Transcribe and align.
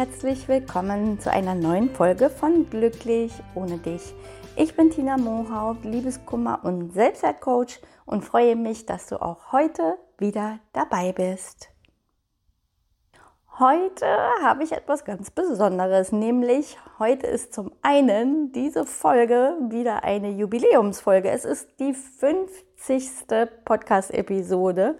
Herzlich 0.00 0.48
willkommen 0.48 1.20
zu 1.20 1.30
einer 1.30 1.54
neuen 1.54 1.90
Folge 1.90 2.30
von 2.30 2.70
Glücklich 2.70 3.34
ohne 3.54 3.76
dich. 3.76 4.14
Ich 4.56 4.74
bin 4.74 4.88
Tina 4.88 5.18
Mohaupt, 5.18 5.84
Liebeskummer 5.84 6.60
und 6.62 6.94
Selbstwertcoach 6.94 7.80
und 8.06 8.24
freue 8.24 8.56
mich, 8.56 8.86
dass 8.86 9.08
du 9.08 9.20
auch 9.20 9.52
heute 9.52 9.98
wieder 10.16 10.58
dabei 10.72 11.12
bist. 11.12 11.68
Heute 13.58 14.06
habe 14.42 14.64
ich 14.64 14.72
etwas 14.72 15.04
ganz 15.04 15.30
Besonderes, 15.30 16.12
nämlich 16.12 16.78
heute 16.98 17.26
ist 17.26 17.52
zum 17.52 17.70
einen 17.82 18.52
diese 18.52 18.86
Folge 18.86 19.54
wieder 19.68 20.02
eine 20.02 20.30
Jubiläumsfolge. 20.30 21.28
Es 21.28 21.44
ist 21.44 21.78
die 21.78 21.92
50. 21.92 23.26
Podcast-Episode 23.66 24.96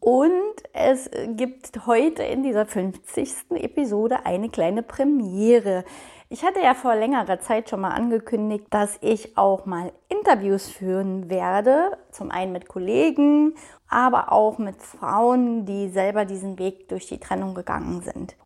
und 0.00 0.54
es 0.72 1.10
gibt 1.36 1.86
heute 1.86 2.22
in 2.22 2.42
dieser 2.42 2.66
50. 2.66 3.50
Episode 3.50 4.24
eine 4.24 4.48
kleine 4.48 4.82
Premiere. 4.82 5.84
Ich 6.30 6.44
hatte 6.44 6.60
ja 6.60 6.74
vor 6.74 6.94
längerer 6.94 7.40
Zeit 7.40 7.70
schon 7.70 7.80
mal 7.80 7.92
angekündigt, 7.92 8.66
dass 8.70 8.98
ich 9.00 9.38
auch 9.38 9.64
mal 9.64 9.92
Interviews 10.08 10.68
führen 10.68 11.30
werde. 11.30 11.96
Zum 12.10 12.30
einen 12.30 12.52
mit 12.52 12.68
Kollegen, 12.68 13.54
aber 13.88 14.30
auch 14.30 14.58
mit 14.58 14.82
Frauen, 14.82 15.64
die 15.64 15.88
selber 15.88 16.26
diesen 16.26 16.58
Weg 16.58 16.88
durch 16.88 17.06
die 17.06 17.18
Trennung 17.18 17.54
gegangen 17.54 18.02
sind. 18.02 18.36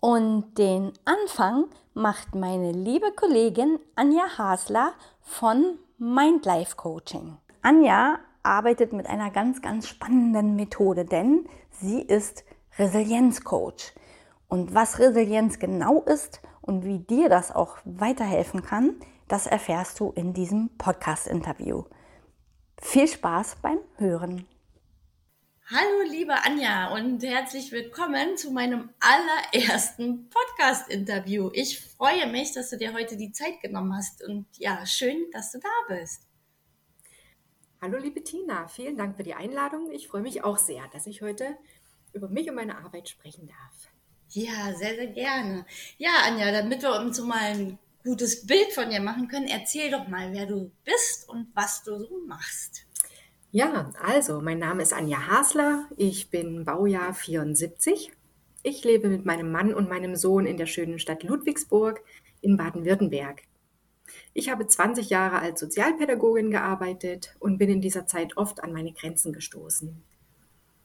Und 0.00 0.58
den 0.58 0.92
Anfang 1.04 1.66
macht 1.94 2.34
meine 2.34 2.72
liebe 2.72 3.12
Kollegin 3.12 3.78
Anja 3.94 4.36
Hasler 4.36 4.92
von 5.22 5.78
Mind 5.98 6.44
Life 6.44 6.76
Coaching. 6.76 7.36
Anja 7.62 8.18
arbeitet 8.48 8.92
mit 8.92 9.06
einer 9.06 9.30
ganz, 9.30 9.62
ganz 9.62 9.86
spannenden 9.86 10.56
Methode, 10.56 11.04
denn 11.04 11.46
sie 11.70 12.00
ist 12.00 12.44
Resilienzcoach. 12.78 13.92
Und 14.48 14.74
was 14.74 14.98
Resilienz 14.98 15.58
genau 15.58 16.02
ist 16.02 16.40
und 16.62 16.84
wie 16.84 16.98
dir 16.98 17.28
das 17.28 17.54
auch 17.54 17.76
weiterhelfen 17.84 18.62
kann, 18.62 18.96
das 19.28 19.46
erfährst 19.46 20.00
du 20.00 20.10
in 20.12 20.32
diesem 20.32 20.70
Podcast-Interview. 20.78 21.84
Viel 22.80 23.06
Spaß 23.06 23.56
beim 23.60 23.78
Hören. 23.96 24.46
Hallo 25.70 26.10
liebe 26.10 26.32
Anja 26.46 26.94
und 26.94 27.22
herzlich 27.22 27.70
willkommen 27.72 28.38
zu 28.38 28.52
meinem 28.52 28.88
allerersten 29.00 30.30
Podcast-Interview. 30.30 31.50
Ich 31.52 31.78
freue 31.78 32.26
mich, 32.26 32.54
dass 32.54 32.70
du 32.70 32.78
dir 32.78 32.94
heute 32.94 33.18
die 33.18 33.32
Zeit 33.32 33.60
genommen 33.60 33.94
hast 33.94 34.24
und 34.24 34.46
ja, 34.56 34.86
schön, 34.86 35.26
dass 35.32 35.52
du 35.52 35.58
da 35.58 35.94
bist. 35.94 36.27
Hallo 37.80 37.96
liebe 37.96 38.24
Tina, 38.24 38.66
vielen 38.66 38.96
Dank 38.96 39.16
für 39.16 39.22
die 39.22 39.34
Einladung. 39.34 39.92
Ich 39.92 40.08
freue 40.08 40.20
mich 40.20 40.42
auch 40.42 40.58
sehr, 40.58 40.82
dass 40.92 41.06
ich 41.06 41.22
heute 41.22 41.56
über 42.12 42.28
mich 42.28 42.48
und 42.48 42.56
meine 42.56 42.76
Arbeit 42.76 43.08
sprechen 43.08 43.46
darf. 43.46 43.92
Ja, 44.30 44.74
sehr, 44.74 44.96
sehr 44.96 45.06
gerne. 45.06 45.64
Ja, 45.96 46.10
Anja, 46.26 46.50
damit 46.50 46.82
wir 46.82 46.98
uns 46.98 47.16
so 47.16 47.24
mal 47.24 47.38
ein 47.38 47.78
gutes 48.02 48.44
Bild 48.48 48.72
von 48.72 48.90
dir 48.90 49.00
machen 49.00 49.28
können, 49.28 49.46
erzähl 49.46 49.92
doch 49.92 50.08
mal, 50.08 50.32
wer 50.32 50.46
du 50.46 50.72
bist 50.84 51.28
und 51.28 51.46
was 51.54 51.84
du 51.84 52.00
so 52.00 52.18
machst. 52.26 52.84
Ja, 53.52 53.92
also, 54.02 54.40
mein 54.40 54.58
Name 54.58 54.82
ist 54.82 54.92
Anja 54.92 55.28
Hasler. 55.28 55.88
Ich 55.96 56.30
bin 56.30 56.64
Baujahr 56.64 57.14
74. 57.14 58.10
Ich 58.64 58.82
lebe 58.82 59.08
mit 59.08 59.24
meinem 59.24 59.52
Mann 59.52 59.72
und 59.72 59.88
meinem 59.88 60.16
Sohn 60.16 60.46
in 60.46 60.56
der 60.56 60.66
schönen 60.66 60.98
Stadt 60.98 61.22
Ludwigsburg 61.22 62.02
in 62.40 62.56
Baden-Württemberg. 62.56 63.42
Ich 64.38 64.50
habe 64.50 64.68
20 64.68 65.10
Jahre 65.10 65.40
als 65.40 65.58
Sozialpädagogin 65.58 66.52
gearbeitet 66.52 67.34
und 67.40 67.58
bin 67.58 67.68
in 67.70 67.80
dieser 67.80 68.06
Zeit 68.06 68.36
oft 68.36 68.62
an 68.62 68.72
meine 68.72 68.92
Grenzen 68.92 69.32
gestoßen. 69.32 70.00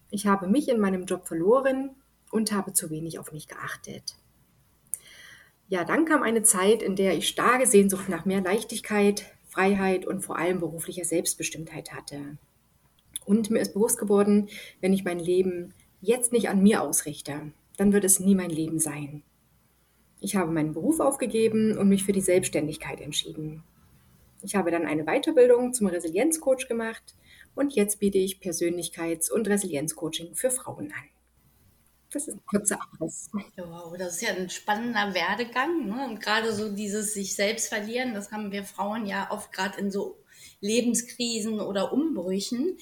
Ich 0.09 0.25
habe 0.25 0.47
mich 0.47 0.69
in 0.69 0.79
meinem 0.79 1.05
Job 1.05 1.27
verloren 1.27 1.91
und 2.31 2.51
habe 2.51 2.73
zu 2.73 2.89
wenig 2.89 3.19
auf 3.19 3.31
mich 3.31 3.47
geachtet. 3.47 4.15
Ja, 5.67 5.83
dann 5.83 6.05
kam 6.05 6.23
eine 6.23 6.41
Zeit, 6.41 6.81
in 6.81 6.95
der 6.95 7.15
ich 7.15 7.27
starke 7.27 7.67
Sehnsucht 7.67 8.09
nach 8.09 8.25
mehr 8.25 8.41
Leichtigkeit, 8.41 9.25
Freiheit 9.49 10.07
und 10.07 10.21
vor 10.21 10.39
allem 10.39 10.59
beruflicher 10.59 11.05
Selbstbestimmtheit 11.05 11.93
hatte. 11.93 12.39
Und 13.23 13.51
mir 13.51 13.59
ist 13.59 13.75
bewusst 13.75 13.99
geworden, 13.99 14.49
wenn 14.81 14.93
ich 14.93 15.03
mein 15.03 15.19
Leben 15.19 15.75
jetzt 16.01 16.31
nicht 16.31 16.49
an 16.49 16.63
mir 16.63 16.81
ausrichte, 16.81 17.51
dann 17.77 17.93
wird 17.93 18.03
es 18.03 18.19
nie 18.19 18.33
mein 18.33 18.49
Leben 18.49 18.79
sein. 18.79 19.21
Ich 20.23 20.37
habe 20.37 20.53
meinen 20.53 20.71
Beruf 20.71 21.01
aufgegeben 21.01 21.77
und 21.77 21.89
mich 21.89 22.05
für 22.05 22.13
die 22.13 22.21
Selbstständigkeit 22.21 23.01
entschieden. 23.01 23.61
Ich 24.41 24.55
habe 24.55 24.71
dann 24.71 24.85
eine 24.85 25.03
Weiterbildung 25.03 25.73
zum 25.73 25.87
Resilienzcoach 25.87 26.69
gemacht 26.69 27.03
und 27.55 27.75
jetzt 27.75 27.99
biete 27.99 28.19
ich 28.19 28.39
Persönlichkeits- 28.39 29.29
und 29.29 29.49
Resilienzcoaching 29.49 30.33
für 30.33 30.49
Frauen 30.49 30.93
an. 30.93 31.09
Das 32.09 32.29
ist 32.29 32.35
ein 32.35 32.45
kurzer 32.45 32.81
Abriss. 32.81 33.29
Wow, 33.57 33.97
das 33.97 34.15
ist 34.15 34.21
ja 34.21 34.29
ein 34.29 34.49
spannender 34.49 35.13
Werdegang. 35.13 35.87
Ne? 35.87 36.07
Und 36.09 36.21
gerade 36.21 36.53
so 36.53 36.73
dieses 36.73 37.13
sich 37.13 37.35
selbst 37.35 37.67
verlieren, 37.67 38.13
das 38.13 38.31
haben 38.31 38.53
wir 38.53 38.63
Frauen 38.63 39.05
ja 39.05 39.29
oft 39.29 39.51
gerade 39.51 39.77
in 39.77 39.91
so 39.91 40.23
Lebenskrisen 40.61 41.59
oder 41.59 41.91
Umbrüchen. 41.91 42.77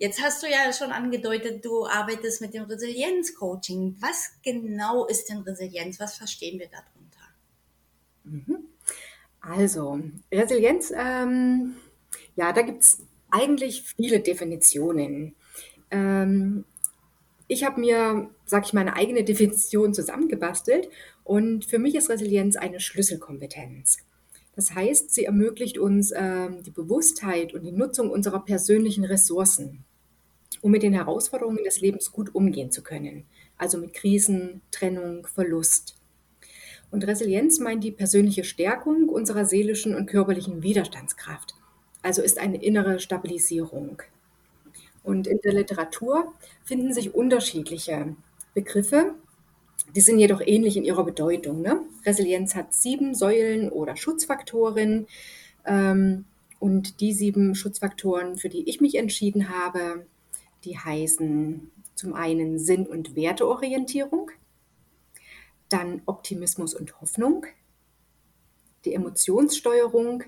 Jetzt 0.00 0.22
hast 0.22 0.42
du 0.42 0.46
ja 0.46 0.72
schon 0.72 0.92
angedeutet, 0.92 1.62
du 1.62 1.84
arbeitest 1.84 2.40
mit 2.40 2.54
dem 2.54 2.62
Resilienzcoaching. 2.62 3.96
Was 4.00 4.30
genau 4.42 5.04
ist 5.04 5.28
denn 5.28 5.40
Resilienz? 5.40 6.00
Was 6.00 6.16
verstehen 6.16 6.58
wir 6.58 6.68
darunter? 6.68 7.20
Mhm. 8.24 8.64
Also, 9.42 10.00
Resilienz, 10.32 10.90
ähm, 10.96 11.76
ja, 12.34 12.54
da 12.54 12.62
gibt 12.62 12.82
es 12.82 13.02
eigentlich 13.30 13.82
viele 13.94 14.20
Definitionen. 14.20 15.34
Ähm, 15.90 16.64
ich 17.46 17.64
habe 17.64 17.78
mir, 17.78 18.30
sag 18.46 18.64
ich 18.64 18.72
mal, 18.72 18.80
eine 18.80 18.96
eigene 18.96 19.22
Definition 19.22 19.92
zusammengebastelt 19.92 20.88
und 21.24 21.66
für 21.66 21.78
mich 21.78 21.94
ist 21.94 22.08
Resilienz 22.08 22.56
eine 22.56 22.80
Schlüsselkompetenz. 22.80 23.98
Das 24.56 24.74
heißt, 24.74 25.12
sie 25.12 25.26
ermöglicht 25.26 25.76
uns 25.76 26.10
ähm, 26.16 26.62
die 26.62 26.70
Bewusstheit 26.70 27.52
und 27.52 27.64
die 27.64 27.72
Nutzung 27.72 28.10
unserer 28.10 28.42
persönlichen 28.42 29.04
Ressourcen 29.04 29.84
um 30.62 30.70
mit 30.70 30.82
den 30.82 30.92
Herausforderungen 30.92 31.64
des 31.64 31.80
Lebens 31.80 32.12
gut 32.12 32.34
umgehen 32.34 32.70
zu 32.70 32.82
können. 32.82 33.24
Also 33.56 33.78
mit 33.78 33.94
Krisen, 33.94 34.62
Trennung, 34.70 35.26
Verlust. 35.26 35.96
Und 36.90 37.06
Resilienz 37.06 37.60
meint 37.60 37.84
die 37.84 37.92
persönliche 37.92 38.44
Stärkung 38.44 39.08
unserer 39.08 39.44
seelischen 39.44 39.94
und 39.94 40.06
körperlichen 40.06 40.62
Widerstandskraft. 40.62 41.54
Also 42.02 42.22
ist 42.22 42.38
eine 42.38 42.62
innere 42.62 42.98
Stabilisierung. 42.98 44.02
Und 45.02 45.26
in 45.26 45.40
der 45.42 45.54
Literatur 45.54 46.32
finden 46.64 46.92
sich 46.92 47.14
unterschiedliche 47.14 48.16
Begriffe. 48.54 49.14
Die 49.94 50.00
sind 50.00 50.18
jedoch 50.18 50.40
ähnlich 50.44 50.76
in 50.76 50.84
ihrer 50.84 51.04
Bedeutung. 51.04 51.62
Ne? 51.62 51.80
Resilienz 52.04 52.54
hat 52.54 52.74
sieben 52.74 53.14
Säulen 53.14 53.70
oder 53.70 53.96
Schutzfaktoren. 53.96 55.06
Ähm, 55.64 56.24
und 56.58 57.00
die 57.00 57.14
sieben 57.14 57.54
Schutzfaktoren, 57.54 58.36
für 58.36 58.50
die 58.50 58.68
ich 58.68 58.80
mich 58.80 58.96
entschieden 58.96 59.48
habe, 59.48 60.04
die 60.64 60.78
heißen 60.78 61.70
zum 61.94 62.14
einen 62.14 62.58
Sinn- 62.58 62.86
und 62.86 63.16
Werteorientierung, 63.16 64.30
dann 65.68 66.02
Optimismus 66.06 66.74
und 66.74 67.00
Hoffnung, 67.00 67.46
die 68.84 68.94
Emotionssteuerung, 68.94 70.24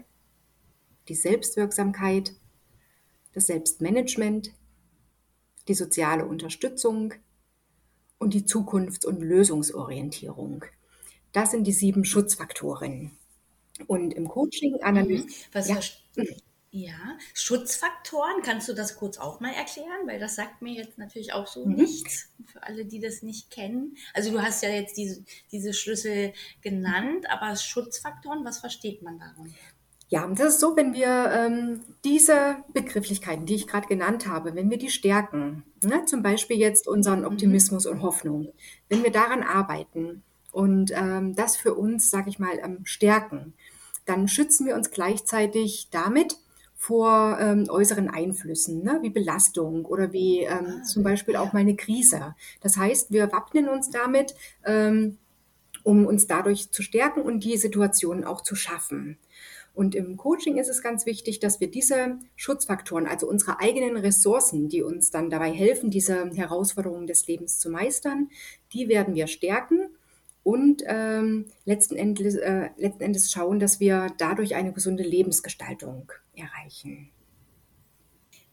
die 1.08 1.14
Selbstwirksamkeit, 1.14 2.34
das 3.32 3.46
Selbstmanagement, 3.46 4.52
die 5.68 5.74
soziale 5.74 6.26
Unterstützung 6.26 7.14
und 8.18 8.34
die 8.34 8.44
Zukunfts- 8.44 9.06
und 9.06 9.20
Lösungsorientierung. 9.20 10.64
Das 11.32 11.50
sind 11.50 11.66
die 11.66 11.72
sieben 11.72 12.04
Schutzfaktoren. 12.04 13.12
Und 13.86 14.12
im 14.12 14.28
Coaching 14.28 14.80
analysieren. 14.82 15.28
Mhm. 15.28 15.32
Was, 15.52 15.68
ja. 15.68 15.80
Ja, 16.74 17.18
Schutzfaktoren, 17.34 18.40
kannst 18.42 18.66
du 18.66 18.72
das 18.72 18.96
kurz 18.96 19.18
auch 19.18 19.40
mal 19.40 19.52
erklären? 19.52 20.06
Weil 20.06 20.18
das 20.18 20.36
sagt 20.36 20.62
mir 20.62 20.72
jetzt 20.72 20.96
natürlich 20.96 21.34
auch 21.34 21.46
so 21.46 21.66
mhm. 21.66 21.74
nichts, 21.74 22.30
für 22.46 22.62
alle, 22.62 22.86
die 22.86 22.98
das 22.98 23.20
nicht 23.20 23.50
kennen. 23.50 23.94
Also 24.14 24.30
du 24.30 24.40
hast 24.40 24.62
ja 24.62 24.70
jetzt 24.70 24.96
diese, 24.96 25.22
diese 25.52 25.74
Schlüssel 25.74 26.32
genannt, 26.62 27.26
aber 27.30 27.54
Schutzfaktoren, 27.56 28.42
was 28.46 28.60
versteht 28.60 29.02
man 29.02 29.18
darum? 29.18 29.54
Ja, 30.08 30.26
das 30.28 30.54
ist 30.54 30.60
so, 30.60 30.74
wenn 30.74 30.94
wir 30.94 31.30
ähm, 31.30 31.80
diese 32.04 32.56
Begrifflichkeiten, 32.72 33.44
die 33.44 33.54
ich 33.54 33.66
gerade 33.66 33.86
genannt 33.86 34.26
habe, 34.26 34.54
wenn 34.54 34.70
wir 34.70 34.78
die 34.78 34.90
stärken, 34.90 35.64
ne, 35.82 36.06
zum 36.06 36.22
Beispiel 36.22 36.56
jetzt 36.56 36.88
unseren 36.88 37.20
mhm. 37.20 37.26
Optimismus 37.26 37.84
mhm. 37.84 37.92
und 37.92 38.02
Hoffnung, 38.02 38.52
wenn 38.88 39.02
wir 39.02 39.12
daran 39.12 39.42
arbeiten 39.42 40.22
und 40.52 40.90
ähm, 40.94 41.34
das 41.34 41.58
für 41.58 41.74
uns, 41.74 42.08
sage 42.08 42.30
ich 42.30 42.38
mal, 42.38 42.58
ähm, 42.62 42.80
stärken, 42.84 43.52
dann 44.06 44.26
schützen 44.26 44.66
wir 44.66 44.74
uns 44.74 44.90
gleichzeitig 44.90 45.88
damit 45.90 46.36
vor 46.82 47.38
ähm, 47.38 47.66
äußeren 47.68 48.10
Einflüssen, 48.10 48.82
ne, 48.82 48.98
wie 49.02 49.10
Belastung 49.10 49.84
oder 49.84 50.12
wie 50.12 50.40
ähm, 50.40 50.80
ah, 50.80 50.82
zum 50.82 51.04
Beispiel 51.04 51.36
auch 51.36 51.52
mal 51.52 51.60
eine 51.60 51.76
Krise. 51.76 52.34
Das 52.60 52.76
heißt, 52.76 53.12
wir 53.12 53.30
wappnen 53.30 53.68
uns 53.68 53.90
damit, 53.90 54.34
ähm, 54.64 55.16
um 55.84 56.06
uns 56.06 56.26
dadurch 56.26 56.72
zu 56.72 56.82
stärken 56.82 57.22
und 57.22 57.44
die 57.44 57.56
Situation 57.56 58.24
auch 58.24 58.40
zu 58.40 58.56
schaffen. 58.56 59.16
Und 59.74 59.94
im 59.94 60.16
Coaching 60.16 60.56
ist 60.56 60.68
es 60.68 60.82
ganz 60.82 61.06
wichtig, 61.06 61.38
dass 61.38 61.60
wir 61.60 61.70
diese 61.70 62.18
Schutzfaktoren, 62.34 63.06
also 63.06 63.28
unsere 63.28 63.60
eigenen 63.60 63.96
Ressourcen, 63.96 64.68
die 64.68 64.82
uns 64.82 65.12
dann 65.12 65.30
dabei 65.30 65.52
helfen, 65.52 65.88
diese 65.88 66.32
Herausforderungen 66.34 67.06
des 67.06 67.28
Lebens 67.28 67.60
zu 67.60 67.70
meistern, 67.70 68.28
die 68.72 68.88
werden 68.88 69.14
wir 69.14 69.28
stärken 69.28 69.88
und 70.44 70.82
ähm, 70.86 71.46
letzten, 71.64 71.96
Endes, 71.96 72.34
äh, 72.34 72.70
letzten 72.76 73.02
Endes 73.02 73.30
schauen, 73.30 73.60
dass 73.60 73.80
wir 73.80 74.08
dadurch 74.18 74.54
eine 74.54 74.72
gesunde 74.72 75.02
Lebensgestaltung 75.02 76.10
erreichen. 76.34 77.10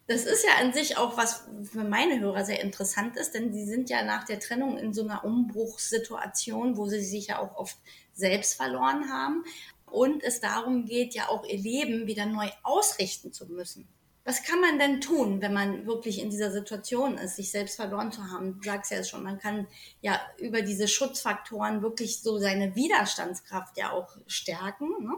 Das 0.07 0.25
ist 0.25 0.44
ja 0.44 0.65
an 0.65 0.74
sich 0.74 0.97
auch 0.97 1.18
was 1.18 1.47
für 1.63 1.83
meine 1.83 2.19
Hörer 2.19 2.44
sehr 2.44 2.62
interessant 2.62 3.15
ist, 3.15 3.36
denn 3.36 3.53
sie 3.53 3.65
sind 3.65 3.91
ja 3.91 4.03
nach 4.03 4.25
der 4.25 4.39
Trennung 4.39 4.77
in 4.77 4.91
so 4.91 5.03
einer 5.03 5.24
Umbruchssituation, 5.24 6.77
wo 6.77 6.88
sie 6.88 7.01
sich 7.01 7.27
ja 7.27 7.38
auch 7.38 7.56
oft 7.56 7.77
selbst 8.13 8.56
verloren 8.56 9.12
haben 9.12 9.44
und 9.86 10.24
es 10.24 10.39
darum 10.39 10.86
geht, 10.86 11.13
ja 11.13 11.30
auch 11.30 11.45
ihr 11.45 11.59
Leben 11.59 12.07
wieder 12.07 12.25
neu 12.25 12.50
ausrichten 12.63 13.33
zu 13.33 13.45
müssen. 13.47 13.88
Was 14.30 14.44
kann 14.44 14.62
man 14.62 14.78
denn 14.78 15.02
tun, 15.02 15.42
wenn 15.42 15.54
man 15.54 15.88
wirklich 15.88 16.22
in 16.22 16.30
dieser 16.30 16.52
Situation 16.52 17.18
ist, 17.18 17.38
sich 17.38 17.50
selbst 17.50 17.78
verloren 17.78 18.12
zu 18.12 18.30
haben? 18.30 18.60
Du 18.60 18.62
sagst 18.62 18.92
ja 18.92 19.04
schon, 19.04 19.24
man 19.24 19.40
kann 19.40 19.66
ja 20.02 20.22
über 20.38 20.62
diese 20.62 20.88
Schutzfaktoren 20.88 21.81
wirklich 21.81 22.22
so 22.22 22.38
seine 22.38 22.76
Widerstandskraft 22.76 23.76
ja 23.76 23.92
auch 23.92 24.16
stärken. 24.28 24.88
Ne? 25.00 25.14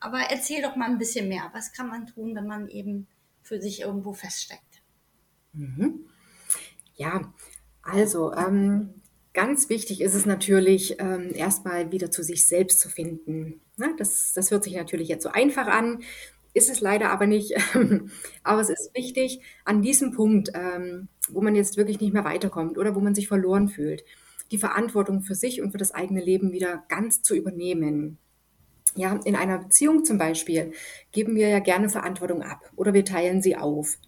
Aber 0.00 0.18
erzähl 0.28 0.60
doch 0.60 0.74
mal 0.74 0.86
ein 0.86 0.98
bisschen 0.98 1.28
mehr. 1.28 1.48
Was 1.52 1.72
kann 1.72 1.86
man 1.86 2.08
tun, 2.08 2.34
wenn 2.34 2.48
man 2.48 2.66
eben 2.66 3.06
für 3.44 3.60
sich 3.60 3.82
irgendwo 3.82 4.12
feststeckt? 4.12 4.82
Mhm. 5.52 6.08
Ja, 6.96 7.32
also 7.84 8.34
ähm, 8.34 8.92
Ganz 9.38 9.68
wichtig 9.68 10.00
ist 10.00 10.14
es 10.14 10.26
natürlich, 10.26 10.96
ähm, 10.98 11.30
erstmal 11.32 11.92
wieder 11.92 12.10
zu 12.10 12.24
sich 12.24 12.44
selbst 12.44 12.80
zu 12.80 12.88
finden. 12.88 13.60
Ne? 13.76 13.94
Das, 13.96 14.32
das 14.34 14.50
hört 14.50 14.64
sich 14.64 14.74
natürlich 14.74 15.06
jetzt 15.06 15.22
so 15.22 15.28
einfach 15.28 15.68
an, 15.68 16.02
ist 16.58 16.68
es 16.68 16.80
leider 16.80 17.10
aber 17.10 17.26
nicht. 17.26 17.54
aber 18.42 18.60
es 18.60 18.68
ist 18.68 18.94
wichtig, 18.94 19.40
an 19.64 19.80
diesem 19.80 20.12
Punkt, 20.12 20.50
ähm, 20.54 21.08
wo 21.30 21.40
man 21.40 21.54
jetzt 21.54 21.76
wirklich 21.76 22.00
nicht 22.00 22.12
mehr 22.12 22.24
weiterkommt 22.24 22.76
oder 22.76 22.94
wo 22.94 23.00
man 23.00 23.14
sich 23.14 23.28
verloren 23.28 23.68
fühlt, 23.68 24.04
die 24.50 24.58
Verantwortung 24.58 25.22
für 25.22 25.34
sich 25.34 25.62
und 25.62 25.72
für 25.72 25.78
das 25.78 25.92
eigene 25.92 26.22
Leben 26.22 26.52
wieder 26.52 26.84
ganz 26.88 27.22
zu 27.22 27.34
übernehmen. 27.34 28.18
Ja, 28.96 29.20
in 29.24 29.36
einer 29.36 29.58
Beziehung 29.58 30.04
zum 30.04 30.18
Beispiel 30.18 30.72
geben 31.12 31.36
wir 31.36 31.48
ja 31.48 31.60
gerne 31.60 31.88
Verantwortung 31.88 32.42
ab 32.42 32.70
oder 32.74 32.94
wir 32.94 33.04
teilen 33.04 33.40
sie 33.40 33.56
auf. 33.56 33.98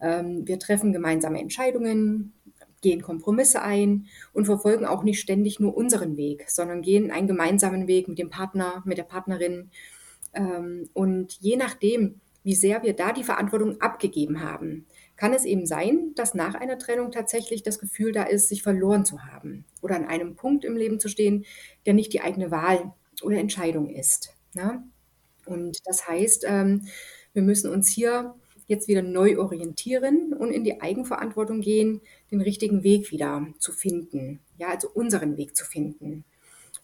Ähm, 0.00 0.46
wir 0.46 0.58
treffen 0.58 0.92
gemeinsame 0.92 1.40
Entscheidungen, 1.40 2.32
gehen 2.80 3.02
Kompromisse 3.02 3.62
ein 3.62 4.06
und 4.32 4.46
verfolgen 4.46 4.86
auch 4.86 5.02
nicht 5.02 5.20
ständig 5.20 5.60
nur 5.60 5.76
unseren 5.76 6.16
Weg, 6.16 6.48
sondern 6.48 6.82
gehen 6.82 7.10
einen 7.10 7.28
gemeinsamen 7.28 7.86
Weg 7.86 8.08
mit 8.08 8.18
dem 8.18 8.30
Partner, 8.30 8.82
mit 8.84 8.98
der 8.98 9.04
Partnerin. 9.04 9.70
Ähm, 10.36 10.88
und 10.92 11.32
je 11.40 11.56
nachdem, 11.56 12.20
wie 12.44 12.54
sehr 12.54 12.82
wir 12.84 12.92
da 12.92 13.12
die 13.12 13.24
Verantwortung 13.24 13.80
abgegeben 13.80 14.40
haben, 14.40 14.86
kann 15.16 15.32
es 15.32 15.44
eben 15.44 15.66
sein, 15.66 16.12
dass 16.14 16.34
nach 16.34 16.54
einer 16.54 16.78
Trennung 16.78 17.10
tatsächlich 17.10 17.62
das 17.62 17.78
Gefühl 17.78 18.12
da 18.12 18.22
ist, 18.22 18.48
sich 18.48 18.62
verloren 18.62 19.04
zu 19.04 19.24
haben 19.24 19.64
oder 19.82 19.96
an 19.96 20.04
einem 20.04 20.36
Punkt 20.36 20.64
im 20.64 20.76
Leben 20.76 21.00
zu 21.00 21.08
stehen, 21.08 21.44
der 21.86 21.94
nicht 21.94 22.12
die 22.12 22.20
eigene 22.20 22.50
Wahl 22.50 22.92
oder 23.22 23.38
Entscheidung 23.38 23.88
ist. 23.88 24.34
Ne? 24.54 24.84
Und 25.46 25.78
das 25.86 26.06
heißt, 26.06 26.44
ähm, 26.46 26.86
wir 27.32 27.42
müssen 27.42 27.70
uns 27.70 27.88
hier 27.88 28.34
jetzt 28.66 28.88
wieder 28.88 29.02
neu 29.02 29.38
orientieren 29.38 30.32
und 30.32 30.50
in 30.50 30.64
die 30.64 30.80
Eigenverantwortung 30.80 31.60
gehen, 31.60 32.00
den 32.30 32.40
richtigen 32.40 32.82
Weg 32.82 33.10
wieder 33.10 33.46
zu 33.58 33.72
finden. 33.72 34.40
Ja, 34.58 34.68
also 34.68 34.88
unseren 34.92 35.36
Weg 35.36 35.56
zu 35.56 35.64
finden. 35.64 36.24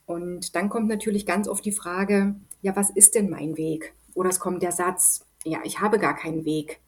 Und 0.06 0.54
dann 0.54 0.68
kommt 0.68 0.88
natürlich 0.88 1.26
ganz 1.26 1.48
oft 1.48 1.64
die 1.64 1.72
Frage, 1.72 2.36
ja, 2.62 2.74
was 2.74 2.90
ist 2.90 3.14
denn 3.14 3.28
mein 3.28 3.56
Weg? 3.56 3.94
Oder 4.14 4.30
es 4.30 4.40
kommt 4.40 4.62
der 4.62 4.72
Satz, 4.72 5.26
ja, 5.44 5.60
ich 5.64 5.80
habe 5.80 5.98
gar 5.98 6.16
keinen 6.16 6.44
Weg. 6.44 6.80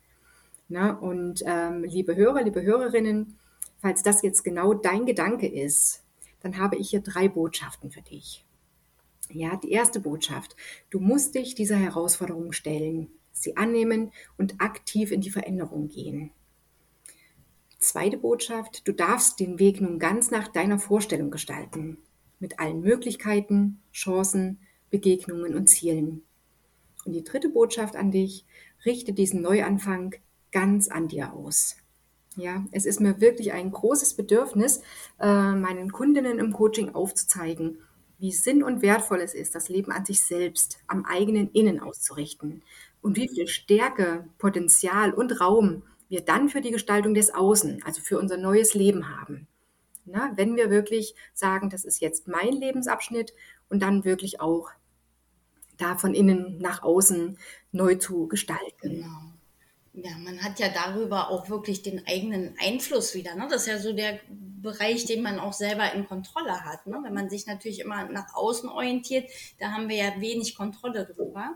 Na, 0.69 0.93
und 0.93 1.43
ähm, 1.47 1.85
liebe 1.85 2.17
Hörer, 2.17 2.43
liebe 2.43 2.63
Hörerinnen, 2.63 3.39
falls 3.79 4.03
das 4.03 4.23
jetzt 4.23 4.45
genau 4.45 4.73
dein 4.73 5.05
Gedanke 5.05 5.47
ist, 5.47 6.03
dann 6.41 6.59
habe 6.59 6.77
ich 6.77 6.91
hier 6.91 7.01
drei 7.01 7.29
Botschaften 7.29 7.91
für 7.91 8.03
dich. 8.03 8.45
Ja, 9.31 9.57
die 9.57 9.73
erste 9.73 10.01
Botschaft, 10.01 10.57
du 10.91 11.01
musst 11.01 11.35
dich 11.35 11.55
dieser 11.55 11.77
Herausforderung 11.77 12.53
stellen 12.53 13.11
sie 13.35 13.57
annehmen 13.57 14.13
und 14.39 14.61
aktiv 14.61 15.11
in 15.11 15.21
die 15.21 15.31
Veränderung 15.31 15.89
gehen. 15.89 16.31
Zweite 17.79 18.17
Botschaft, 18.17 18.89
du 18.89 18.93
darfst 18.93 19.41
den 19.41 19.59
Weg 19.59 19.81
nun 19.81 19.99
ganz 19.99 20.31
nach 20.31 20.49
deiner 20.49 20.79
Vorstellung 20.79 21.31
gestalten, 21.31 21.99
mit 22.39 22.59
allen 22.59 22.81
Möglichkeiten, 22.81 23.83
Chancen, 23.93 24.59
Begegnungen 24.95 25.57
und 25.57 25.67
Zielen. 25.67 26.23
Und 27.05 27.15
die 27.15 27.25
dritte 27.25 27.49
Botschaft 27.49 27.97
an 27.97 28.13
dich, 28.13 28.45
richte 28.85 29.13
diesen 29.13 29.43
Neuanfang 29.43 30.15
ganz 30.53 30.87
an 30.87 31.09
dir 31.09 31.33
aus. 31.33 31.75
Ja, 32.37 32.65
es 32.71 32.87
ist 32.87 33.01
mir 33.01 33.21
wirklich 33.21 33.53
ein 33.53 33.73
großes 33.73 34.15
Bedürfnis, 34.15 34.83
äh, 35.19 35.51
meinen 35.53 35.91
Kundinnen 35.91 36.39
im 36.39 36.53
Coaching 36.53 36.95
aufzuzeigen, 36.95 37.79
wie 38.21 38.31
sinn- 38.31 38.63
und 38.63 38.83
wertvoll 38.83 39.21
es 39.21 39.35
ist, 39.35 39.57
das 39.57 39.69
Leben 39.69 39.91
an 39.91 40.05
sich 40.05 40.25
selbst, 40.25 40.79
am 40.87 41.05
eigenen 41.05 41.51
Innen 41.51 41.81
auszurichten, 41.81 42.63
und 43.03 43.17
wie 43.17 43.29
viel 43.29 43.49
Stärke, 43.49 44.29
Potenzial 44.39 45.13
und 45.13 45.41
Raum 45.41 45.83
wir 46.09 46.21
dann 46.21 46.49
für 46.49 46.61
die 46.61 46.71
Gestaltung 46.71 47.15
des 47.15 47.35
Außen, 47.35 47.83
also 47.85 48.01
für 48.01 48.21
unser 48.21 48.37
neues 48.37 48.75
Leben 48.75 49.19
haben. 49.19 49.49
Na, 50.05 50.33
wenn 50.37 50.55
wir 50.55 50.71
wirklich 50.71 51.17
sagen, 51.33 51.69
das 51.69 51.85
ist 51.85 52.01
jetzt 52.01 52.29
mein 52.29 52.53
Lebensabschnitt 52.53 53.35
und 53.69 53.83
dann 53.83 54.05
wirklich 54.05 54.41
auch 54.41 54.71
da 55.77 55.97
von 55.97 56.15
innen 56.15 56.59
nach 56.59 56.83
außen 56.83 57.39
neu 57.73 57.97
zu 57.97 58.29
gestalten. 58.29 58.65
Genau. 58.81 59.35
Ja, 59.97 60.11
man 60.19 60.43
hat 60.43 60.59
ja 60.59 60.69
darüber 60.71 61.31
auch 61.31 61.49
wirklich 61.49 61.83
den 61.83 62.05
eigenen 62.07 62.57
Einfluss 62.59 63.15
wieder. 63.15 63.37
Ne? 63.37 63.47
Das 63.49 63.63
ist 63.63 63.69
ja 63.69 63.79
so 63.79 63.93
der 63.93 64.19
Bereich, 64.29 65.05
den 65.05 65.23
man 65.23 65.39
auch 65.39 65.53
selber 65.53 65.93
in 65.93 66.09
Kontrolle 66.09 66.65
hat. 66.65 66.87
Ne? 66.87 66.99
Wenn 67.05 67.15
man 67.15 67.31
sich 67.31 67.47
natürlich 67.47 67.79
immer 67.79 68.05
nach 68.07 68.35
außen 68.35 68.69
orientiert, 68.69 69.31
da 69.61 69.71
haben 69.71 69.89
wir 69.89 69.97
ja 69.97 70.21
wenig 70.21 70.57
Kontrolle 70.57 71.07
drüber 71.07 71.55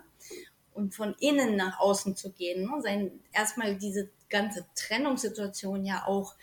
und 0.72 0.94
von 0.94 1.16
innen 1.18 1.56
nach 1.56 1.80
außen 1.80 2.14
zu 2.14 2.30
gehen. 2.30 2.62
Ne? 2.62 2.80
Sein, 2.80 3.10
erstmal 3.32 3.76
diese 3.76 4.08
ganze 4.28 4.66
Trennungssituation 4.76 5.84
ja 5.84 6.04
auch 6.06 6.36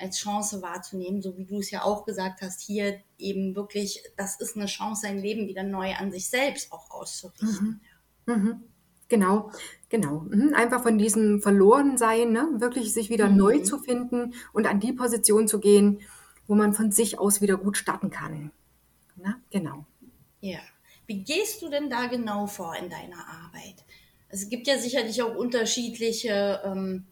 als 0.00 0.18
Chance 0.18 0.62
wahrzunehmen, 0.62 1.22
so 1.22 1.36
wie 1.36 1.44
du 1.44 1.60
es 1.60 1.70
ja 1.70 1.82
auch 1.82 2.04
gesagt 2.04 2.42
hast, 2.42 2.60
hier 2.60 3.00
eben 3.18 3.54
wirklich, 3.54 4.02
das 4.16 4.40
ist 4.40 4.56
eine 4.56 4.66
Chance, 4.66 5.02
sein 5.02 5.18
Leben 5.18 5.48
wieder 5.48 5.62
neu 5.62 5.94
an 5.94 6.10
sich 6.10 6.28
selbst 6.28 6.72
auch 6.72 6.90
auszurichten. 6.90 7.80
Mhm. 8.26 8.34
Mhm. 8.34 8.62
Genau, 9.08 9.50
genau. 9.88 10.20
Mhm. 10.20 10.54
Einfach 10.54 10.82
von 10.82 10.96
diesem 10.96 11.42
Verlorensein, 11.42 12.32
ne? 12.32 12.48
wirklich 12.54 12.94
sich 12.94 13.10
wieder 13.10 13.28
neu 13.28 13.58
mhm. 13.58 13.64
zu 13.64 13.78
finden 13.78 14.34
und 14.52 14.66
an 14.66 14.80
die 14.80 14.92
Position 14.92 15.48
zu 15.48 15.58
gehen, 15.58 16.00
wo 16.46 16.54
man 16.54 16.72
von 16.72 16.92
sich 16.92 17.18
aus 17.18 17.40
wieder 17.40 17.56
gut 17.56 17.76
starten 17.76 18.10
kann. 18.10 18.52
Na, 19.16 19.36
genau. 19.50 19.84
Ja. 20.40 20.60
Wie 21.06 21.24
gehst 21.24 21.60
du 21.62 21.68
denn 21.68 21.90
da 21.90 22.06
genau 22.06 22.46
vor 22.46 22.76
in 22.76 22.88
deiner 22.88 23.26
Arbeit? 23.26 23.84
Es 24.28 24.48
gibt 24.48 24.68
ja 24.68 24.78
sicherlich 24.78 25.22
auch 25.22 25.34
unterschiedliche 25.34 26.60
ähm, 26.64 27.06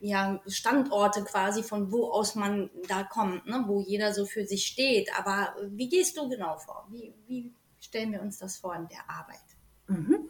ja, 0.00 0.40
Standorte 0.46 1.22
quasi, 1.24 1.62
von 1.62 1.90
wo 1.92 2.10
aus 2.10 2.34
man 2.34 2.70
da 2.86 3.02
kommt, 3.04 3.46
ne? 3.46 3.64
wo 3.66 3.80
jeder 3.80 4.14
so 4.14 4.26
für 4.26 4.46
sich 4.46 4.66
steht. 4.66 5.10
Aber 5.18 5.54
wie 5.70 5.88
gehst 5.88 6.16
du 6.16 6.28
genau 6.28 6.56
vor? 6.58 6.86
Wie, 6.90 7.12
wie 7.26 7.52
stellen 7.80 8.12
wir 8.12 8.22
uns 8.22 8.38
das 8.38 8.58
vor 8.58 8.74
in 8.74 8.88
der 8.88 9.08
Arbeit? 9.08 9.38
Mhm. 9.88 10.28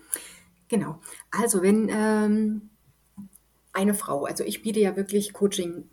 Genau. 0.69 1.01
Also 1.31 1.63
wenn 1.63 1.89
ähm, 1.91 2.71
eine 3.73 3.95
Frau, 3.95 4.25
also 4.25 4.45
ich 4.45 4.63
biete 4.63 4.81
ja 4.81 4.97
wirklich 4.97 5.33
Coaching 5.33 5.89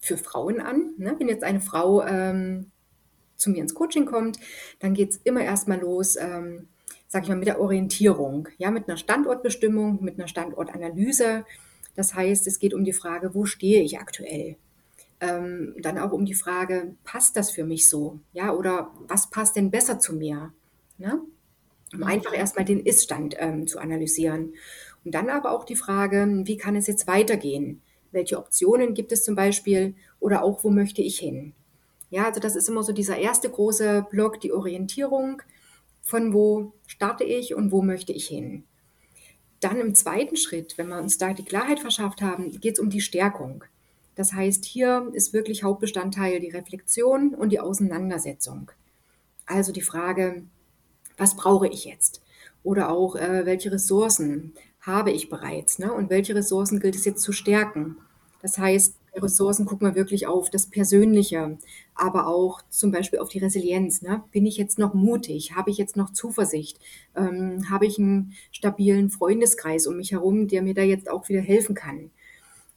für 0.00 0.16
Frauen 0.16 0.60
an. 0.60 0.94
Ne? 0.96 1.14
Wenn 1.18 1.28
jetzt 1.28 1.44
eine 1.44 1.60
Frau 1.60 2.04
ähm, 2.04 2.70
zu 3.36 3.50
mir 3.50 3.62
ins 3.62 3.74
Coaching 3.74 4.06
kommt, 4.06 4.38
dann 4.80 4.94
geht 4.94 5.10
es 5.10 5.16
immer 5.24 5.42
erstmal 5.42 5.80
los, 5.80 6.16
ähm, 6.16 6.68
sage 7.08 7.24
ich 7.24 7.28
mal, 7.28 7.36
mit 7.36 7.48
der 7.48 7.60
Orientierung, 7.60 8.48
ja, 8.58 8.70
mit 8.70 8.88
einer 8.88 8.96
Standortbestimmung, 8.96 10.02
mit 10.02 10.18
einer 10.18 10.28
Standortanalyse. 10.28 11.44
Das 11.98 12.14
heißt, 12.14 12.46
es 12.46 12.60
geht 12.60 12.74
um 12.74 12.84
die 12.84 12.92
Frage, 12.92 13.34
wo 13.34 13.44
stehe 13.44 13.82
ich 13.82 13.98
aktuell? 13.98 14.54
Ähm, 15.20 15.74
dann 15.80 15.98
auch 15.98 16.12
um 16.12 16.26
die 16.26 16.34
Frage, 16.36 16.94
passt 17.02 17.36
das 17.36 17.50
für 17.50 17.64
mich 17.64 17.90
so? 17.90 18.20
Ja, 18.32 18.52
oder 18.52 18.92
was 19.08 19.30
passt 19.30 19.56
denn 19.56 19.72
besser 19.72 19.98
zu 19.98 20.14
mir? 20.14 20.52
Ne? 20.96 21.20
Um 21.92 22.04
einfach 22.04 22.32
erstmal 22.32 22.64
den 22.64 22.78
Ist-Stand 22.78 23.34
ähm, 23.40 23.66
zu 23.66 23.80
analysieren. 23.80 24.52
Und 25.04 25.12
dann 25.12 25.28
aber 25.28 25.50
auch 25.50 25.64
die 25.64 25.74
Frage, 25.74 26.42
wie 26.44 26.56
kann 26.56 26.76
es 26.76 26.86
jetzt 26.86 27.08
weitergehen? 27.08 27.82
Welche 28.12 28.38
Optionen 28.38 28.94
gibt 28.94 29.10
es 29.10 29.24
zum 29.24 29.34
Beispiel? 29.34 29.96
Oder 30.20 30.44
auch, 30.44 30.62
wo 30.62 30.70
möchte 30.70 31.02
ich 31.02 31.18
hin? 31.18 31.52
Ja, 32.10 32.26
also 32.26 32.38
das 32.38 32.54
ist 32.54 32.68
immer 32.68 32.84
so 32.84 32.92
dieser 32.92 33.18
erste 33.18 33.50
große 33.50 34.06
Block, 34.08 34.38
die 34.38 34.52
Orientierung, 34.52 35.42
von 36.02 36.32
wo 36.32 36.74
starte 36.86 37.24
ich 37.24 37.56
und 37.56 37.72
wo 37.72 37.82
möchte 37.82 38.12
ich 38.12 38.28
hin. 38.28 38.62
Dann 39.60 39.80
im 39.80 39.94
zweiten 39.94 40.36
Schritt, 40.36 40.78
wenn 40.78 40.88
wir 40.88 40.98
uns 40.98 41.18
da 41.18 41.32
die 41.32 41.44
Klarheit 41.44 41.80
verschafft 41.80 42.22
haben, 42.22 42.60
geht 42.60 42.74
es 42.74 42.80
um 42.80 42.90
die 42.90 43.00
Stärkung. 43.00 43.64
Das 44.14 44.32
heißt, 44.32 44.64
hier 44.64 45.10
ist 45.12 45.32
wirklich 45.32 45.62
Hauptbestandteil 45.62 46.40
die 46.40 46.50
Reflexion 46.50 47.34
und 47.34 47.50
die 47.50 47.60
Auseinandersetzung. 47.60 48.70
Also 49.46 49.72
die 49.72 49.82
Frage, 49.82 50.42
was 51.16 51.36
brauche 51.36 51.68
ich 51.68 51.84
jetzt? 51.84 52.22
Oder 52.62 52.90
auch, 52.90 53.16
äh, 53.16 53.46
welche 53.46 53.72
Ressourcen 53.72 54.54
habe 54.80 55.10
ich 55.10 55.28
bereits? 55.28 55.78
Ne? 55.78 55.92
Und 55.92 56.10
welche 56.10 56.34
Ressourcen 56.34 56.80
gilt 56.80 56.96
es 56.96 57.04
jetzt 57.04 57.22
zu 57.22 57.32
stärken? 57.32 57.96
Das 58.42 58.58
heißt, 58.58 58.94
Ressourcen 59.22 59.66
gucken 59.66 59.86
wir 59.86 59.94
wirklich 59.94 60.26
auf 60.26 60.50
das 60.50 60.66
Persönliche, 60.66 61.58
aber 61.94 62.26
auch 62.26 62.62
zum 62.70 62.90
Beispiel 62.90 63.18
auf 63.18 63.28
die 63.28 63.38
Resilienz. 63.38 64.02
Ne? 64.02 64.22
Bin 64.32 64.46
ich 64.46 64.56
jetzt 64.56 64.78
noch 64.78 64.94
mutig? 64.94 65.54
Habe 65.56 65.70
ich 65.70 65.78
jetzt 65.78 65.96
noch 65.96 66.12
Zuversicht? 66.12 66.78
Ähm, 67.14 67.70
habe 67.70 67.86
ich 67.86 67.98
einen 67.98 68.34
stabilen 68.50 69.10
Freundeskreis 69.10 69.86
um 69.86 69.96
mich 69.96 70.12
herum, 70.12 70.48
der 70.48 70.62
mir 70.62 70.74
da 70.74 70.82
jetzt 70.82 71.10
auch 71.10 71.28
wieder 71.28 71.40
helfen 71.40 71.74
kann? 71.74 72.10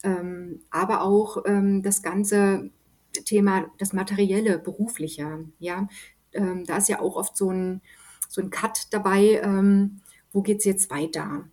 Ähm, 0.04 0.62
aber 0.70 1.04
auch 1.04 1.44
ähm, 1.46 1.84
das 1.84 2.02
ganze 2.02 2.70
Thema, 3.26 3.66
das 3.78 3.94
Materielle, 3.94 4.60
Berufliche. 4.60 5.46
Ja, 5.60 5.88
ähm, 6.34 6.66
da 6.66 6.78
ist 6.78 6.90
ja 6.90 7.00
auch 7.00 7.16
oft 7.16 7.38
so 7.38 7.52
ein, 7.52 7.82
so 8.30 8.42
ein 8.42 8.50
Cut 8.50 8.88
dabei. 8.92 9.42
Ähm, 9.44 10.02
wo 10.32 10.42
geht 10.42 10.60
es 10.60 10.66
jetzt 10.66 10.90
weiter? 10.90 11.46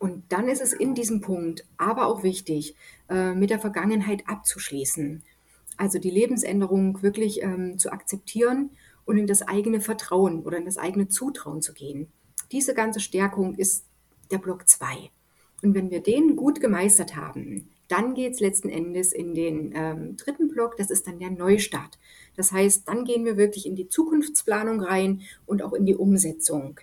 Und 0.00 0.32
dann 0.32 0.48
ist 0.48 0.62
es 0.62 0.72
in 0.72 0.94
diesem 0.94 1.20
Punkt 1.20 1.66
aber 1.76 2.06
auch 2.06 2.22
wichtig, 2.22 2.74
äh, 3.10 3.34
mit 3.34 3.50
der 3.50 3.60
Vergangenheit 3.60 4.26
abzuschließen. 4.26 5.22
Also 5.76 5.98
die 5.98 6.10
Lebensänderung 6.10 7.02
wirklich 7.02 7.42
ähm, 7.42 7.78
zu 7.78 7.92
akzeptieren 7.92 8.70
und 9.04 9.18
in 9.18 9.26
das 9.26 9.42
eigene 9.42 9.82
Vertrauen 9.82 10.42
oder 10.42 10.56
in 10.56 10.64
das 10.64 10.78
eigene 10.78 11.08
Zutrauen 11.08 11.60
zu 11.60 11.74
gehen. 11.74 12.08
Diese 12.50 12.72
ganze 12.72 12.98
Stärkung 12.98 13.54
ist 13.56 13.84
der 14.30 14.38
Block 14.38 14.66
2. 14.66 15.10
Und 15.62 15.74
wenn 15.74 15.90
wir 15.90 16.02
den 16.02 16.34
gut 16.34 16.62
gemeistert 16.62 17.14
haben, 17.14 17.68
dann 17.86 18.14
geht 18.14 18.32
es 18.32 18.40
letzten 18.40 18.70
Endes 18.70 19.12
in 19.12 19.34
den 19.34 19.72
ähm, 19.74 20.16
dritten 20.16 20.48
Block, 20.48 20.78
das 20.78 20.90
ist 20.90 21.08
dann 21.08 21.18
der 21.18 21.30
Neustart. 21.30 21.98
Das 22.36 22.52
heißt, 22.52 22.88
dann 22.88 23.04
gehen 23.04 23.26
wir 23.26 23.36
wirklich 23.36 23.66
in 23.66 23.76
die 23.76 23.88
Zukunftsplanung 23.88 24.80
rein 24.80 25.20
und 25.44 25.60
auch 25.60 25.74
in 25.74 25.84
die 25.84 25.96
Umsetzung. 25.96 26.80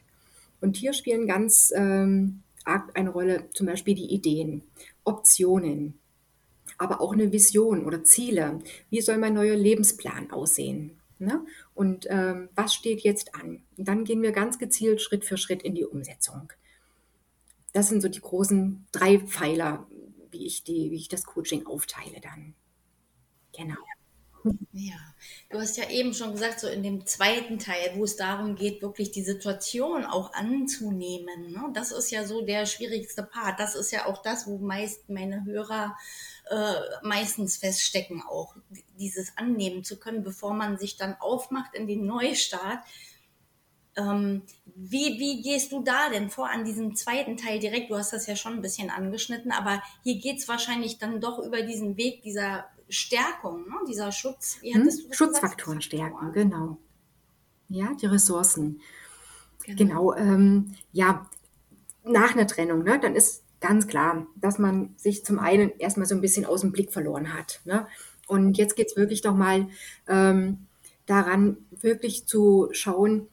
Und 0.61 0.75
hier 0.75 0.93
spielen 0.93 1.25
ganz 1.25 1.73
ähm, 1.75 2.43
arg 2.67 2.97
eine 2.97 3.09
Rolle 3.09 3.49
zum 3.53 3.67
Beispiel 3.67 3.95
die 3.95 4.13
Ideen, 4.13 4.63
Optionen, 5.03 5.99
aber 6.77 7.01
auch 7.01 7.13
eine 7.13 7.31
Vision 7.31 7.85
oder 7.85 8.03
Ziele. 8.03 8.59
Wie 8.89 9.01
soll 9.01 9.17
mein 9.17 9.33
neuer 9.33 9.55
Lebensplan 9.55 10.31
aussehen? 10.31 10.99
Ne? 11.19 11.45
Und 11.73 12.05
ähm, 12.09 12.49
was 12.55 12.73
steht 12.73 13.01
jetzt 13.01 13.33
an? 13.33 13.63
Und 13.77 13.87
dann 13.87 14.03
gehen 14.03 14.21
wir 14.21 14.31
ganz 14.31 14.59
gezielt 14.59 15.01
Schritt 15.01 15.25
für 15.25 15.37
Schritt 15.37 15.63
in 15.63 15.73
die 15.73 15.85
Umsetzung. 15.85 16.53
Das 17.73 17.89
sind 17.89 18.01
so 18.01 18.09
die 18.09 18.21
großen 18.21 18.85
drei 18.91 19.19
Pfeiler, 19.19 19.87
wie 20.29 20.45
ich, 20.45 20.63
die, 20.63 20.91
wie 20.91 20.95
ich 20.95 21.09
das 21.09 21.25
Coaching 21.25 21.65
aufteile 21.65 22.21
dann. 22.21 22.53
Genau. 23.55 23.77
Ja, 24.71 24.95
du 25.49 25.59
hast 25.59 25.77
ja 25.77 25.89
eben 25.89 26.13
schon 26.13 26.33
gesagt, 26.33 26.59
so 26.59 26.67
in 26.67 26.83
dem 26.83 27.05
zweiten 27.05 27.59
Teil, 27.59 27.91
wo 27.95 28.03
es 28.03 28.15
darum 28.15 28.55
geht, 28.55 28.81
wirklich 28.81 29.11
die 29.11 29.23
Situation 29.23 30.05
auch 30.05 30.33
anzunehmen. 30.33 31.51
Ne? 31.51 31.69
Das 31.73 31.91
ist 31.91 32.11
ja 32.11 32.25
so 32.25 32.41
der 32.45 32.65
schwierigste 32.65 33.23
Part. 33.23 33.59
Das 33.59 33.75
ist 33.75 33.91
ja 33.91 34.05
auch 34.05 34.21
das, 34.21 34.47
wo 34.47 34.57
meist 34.57 35.09
meine 35.09 35.45
Hörer 35.45 35.95
äh, 36.49 36.73
meistens 37.01 37.57
feststecken, 37.57 38.21
auch 38.21 38.55
dieses 38.97 39.37
annehmen 39.37 39.83
zu 39.83 39.99
können, 39.99 40.23
bevor 40.23 40.53
man 40.53 40.77
sich 40.77 40.97
dann 40.97 41.15
aufmacht 41.19 41.75
in 41.75 41.87
den 41.87 42.05
Neustart. 42.05 42.79
Ähm, 43.97 44.43
wie, 44.65 45.19
wie 45.19 45.41
gehst 45.41 45.71
du 45.71 45.81
da 45.81 46.09
denn 46.09 46.29
vor 46.29 46.49
an 46.49 46.63
diesem 46.63 46.95
zweiten 46.95 47.35
Teil 47.35 47.59
direkt? 47.59 47.89
Du 47.89 47.97
hast 47.97 48.13
das 48.13 48.27
ja 48.27 48.35
schon 48.35 48.53
ein 48.53 48.61
bisschen 48.61 48.89
angeschnitten, 48.89 49.51
aber 49.51 49.81
hier 50.03 50.19
geht 50.19 50.37
es 50.37 50.47
wahrscheinlich 50.47 50.99
dann 50.99 51.19
doch 51.19 51.39
über 51.39 51.63
diesen 51.63 51.97
Weg 51.97 52.21
dieser 52.21 52.65
Stärkung, 52.89 53.67
ne? 53.67 53.75
dieser 53.87 54.11
Schutz. 54.11 54.59
Hm? 54.61 54.89
Schutzfaktoren 55.11 55.81
stärken, 55.81 56.31
genau. 56.33 56.77
Ja, 57.69 57.93
die 58.01 58.05
Ressourcen. 58.05 58.81
Genau, 59.65 59.77
genau 59.77 60.15
ähm, 60.15 60.75
ja, 60.93 61.29
nach 62.03 62.33
einer 62.33 62.47
Trennung, 62.47 62.83
ne, 62.83 62.99
dann 62.99 63.15
ist 63.15 63.43
ganz 63.59 63.87
klar, 63.87 64.27
dass 64.35 64.59
man 64.59 64.93
sich 64.97 65.25
zum 65.25 65.39
einen 65.39 65.71
erstmal 65.77 66.07
so 66.07 66.15
ein 66.15 66.21
bisschen 66.21 66.45
aus 66.45 66.61
dem 66.61 66.71
Blick 66.71 66.93
verloren 66.93 67.33
hat. 67.33 67.61
Ne? 67.65 67.87
Und 68.27 68.57
jetzt 68.57 68.75
geht 68.75 68.87
es 68.87 68.95
wirklich 68.95 69.21
doch 69.21 69.35
mal 69.35 69.67
ähm, 70.07 70.67
daran, 71.05 71.57
wirklich 71.71 72.25
zu 72.25 72.69
schauen, 72.71 73.27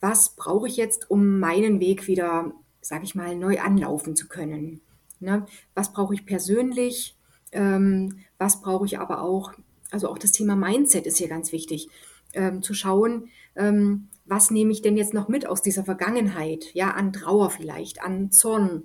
was 0.00 0.30
brauche 0.36 0.68
ich 0.68 0.76
jetzt, 0.76 1.10
um 1.10 1.38
meinen 1.38 1.80
Weg 1.80 2.06
wieder, 2.06 2.52
sage 2.80 3.04
ich 3.04 3.14
mal, 3.14 3.36
neu 3.36 3.60
anlaufen 3.60 4.16
zu 4.16 4.28
können. 4.28 4.80
Ne? 5.20 5.46
Was 5.74 5.92
brauche 5.92 6.14
ich 6.14 6.26
persönlich? 6.26 7.16
Ähm, 7.52 8.20
was 8.38 8.60
brauche 8.60 8.86
ich 8.86 8.98
aber 8.98 9.22
auch? 9.22 9.52
Also 9.90 10.08
auch 10.08 10.18
das 10.18 10.32
Thema 10.32 10.56
Mindset 10.56 11.06
ist 11.06 11.18
hier 11.18 11.28
ganz 11.28 11.52
wichtig, 11.52 11.88
ähm, 12.34 12.62
zu 12.62 12.74
schauen, 12.74 13.28
ähm, 13.56 14.08
was 14.24 14.50
nehme 14.50 14.72
ich 14.72 14.82
denn 14.82 14.96
jetzt 14.96 15.14
noch 15.14 15.28
mit 15.28 15.46
aus 15.46 15.62
dieser 15.62 15.84
Vergangenheit? 15.84 16.74
Ja, 16.74 16.90
an 16.90 17.12
Trauer 17.12 17.50
vielleicht, 17.50 18.02
an 18.02 18.30
Zorn, 18.30 18.82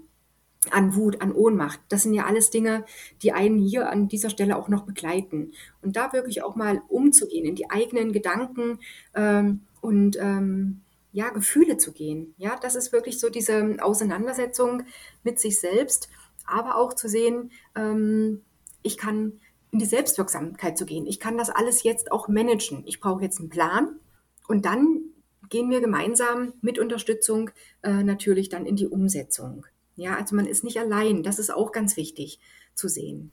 an 0.71 0.95
Wut, 0.95 1.21
an 1.21 1.33
Ohnmacht. 1.33 1.81
Das 1.89 2.03
sind 2.03 2.13
ja 2.13 2.25
alles 2.25 2.49
Dinge, 2.49 2.85
die 3.21 3.33
einen 3.33 3.57
hier 3.57 3.89
an 3.89 4.07
dieser 4.07 4.29
Stelle 4.29 4.55
auch 4.55 4.69
noch 4.69 4.85
begleiten. 4.85 5.51
Und 5.81 5.97
da 5.97 6.13
wirklich 6.13 6.43
auch 6.43 6.55
mal 6.55 6.81
umzugehen, 6.87 7.45
in 7.45 7.55
die 7.55 7.69
eigenen 7.69 8.13
Gedanken 8.13 8.79
ähm, 9.13 9.61
und 9.81 10.17
ähm, 10.19 10.81
ja, 11.11 11.29
Gefühle 11.29 11.77
zu 11.77 11.91
gehen. 11.91 12.33
Ja, 12.37 12.57
das 12.61 12.75
ist 12.75 12.93
wirklich 12.93 13.19
so 13.19 13.29
diese 13.29 13.77
Auseinandersetzung 13.81 14.83
mit 15.23 15.39
sich 15.39 15.59
selbst, 15.59 16.09
aber 16.45 16.77
auch 16.77 16.93
zu 16.93 17.07
sehen, 17.07 17.51
ähm, 17.75 18.41
ich 18.83 18.97
kann 18.97 19.39
in 19.71 19.79
die 19.79 19.85
Selbstwirksamkeit 19.85 20.77
zu 20.77 20.85
gehen. 20.85 21.07
Ich 21.07 21.19
kann 21.19 21.37
das 21.37 21.49
alles 21.49 21.83
jetzt 21.83 22.11
auch 22.11 22.27
managen. 22.27 22.83
Ich 22.85 22.99
brauche 22.99 23.23
jetzt 23.23 23.39
einen 23.39 23.49
Plan 23.49 23.99
und 24.47 24.65
dann 24.65 25.01
gehen 25.49 25.69
wir 25.69 25.81
gemeinsam 25.81 26.53
mit 26.61 26.79
Unterstützung 26.79 27.49
äh, 27.81 28.03
natürlich 28.03 28.49
dann 28.49 28.65
in 28.65 28.75
die 28.75 28.87
Umsetzung. 28.87 29.65
Ja, 29.95 30.15
also 30.15 30.35
man 30.35 30.45
ist 30.45 30.63
nicht 30.63 30.79
allein. 30.79 31.23
Das 31.23 31.39
ist 31.39 31.51
auch 31.51 31.71
ganz 31.71 31.97
wichtig 31.97 32.39
zu 32.75 32.87
sehen. 32.87 33.31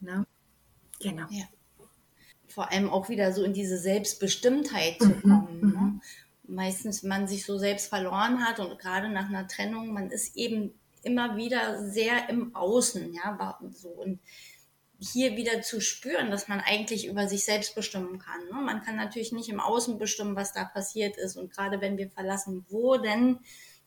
Ne? 0.00 0.26
Genau. 1.00 1.26
Ja. 1.30 1.44
Vor 2.48 2.70
allem 2.70 2.88
auch 2.88 3.08
wieder 3.08 3.32
so 3.32 3.42
in 3.42 3.52
diese 3.52 3.78
Selbstbestimmtheit 3.78 4.98
zu 5.00 5.08
mhm, 5.08 5.22
kommen. 5.22 5.60
Mhm, 5.60 5.70
ne? 5.70 6.00
Meistens, 6.48 7.02
wenn 7.02 7.10
man 7.10 7.28
sich 7.28 7.44
so 7.44 7.58
selbst 7.58 7.88
verloren 7.88 8.44
hat 8.44 8.60
und 8.60 8.78
gerade 8.78 9.08
nach 9.08 9.28
einer 9.28 9.48
Trennung, 9.48 9.92
man 9.92 10.10
ist 10.10 10.36
eben 10.36 10.72
immer 11.02 11.36
wieder 11.36 11.88
sehr 11.88 12.28
im 12.28 12.54
Außen, 12.54 13.12
ja, 13.12 13.58
so 13.72 13.88
und 13.88 14.20
hier 14.98 15.36
wieder 15.36 15.62
zu 15.62 15.80
spüren, 15.80 16.30
dass 16.30 16.48
man 16.48 16.60
eigentlich 16.60 17.06
über 17.06 17.28
sich 17.28 17.44
selbst 17.44 17.74
bestimmen 17.74 18.18
kann. 18.18 18.44
Ne? 18.50 18.64
Man 18.64 18.82
kann 18.82 18.96
natürlich 18.96 19.32
nicht 19.32 19.48
im 19.48 19.60
Außen 19.60 19.98
bestimmen, 19.98 20.36
was 20.36 20.52
da 20.52 20.64
passiert 20.64 21.16
ist. 21.16 21.36
Und 21.36 21.52
gerade 21.52 21.80
wenn 21.80 21.98
wir 21.98 22.10
verlassen 22.10 22.64
wurden, 22.68 23.40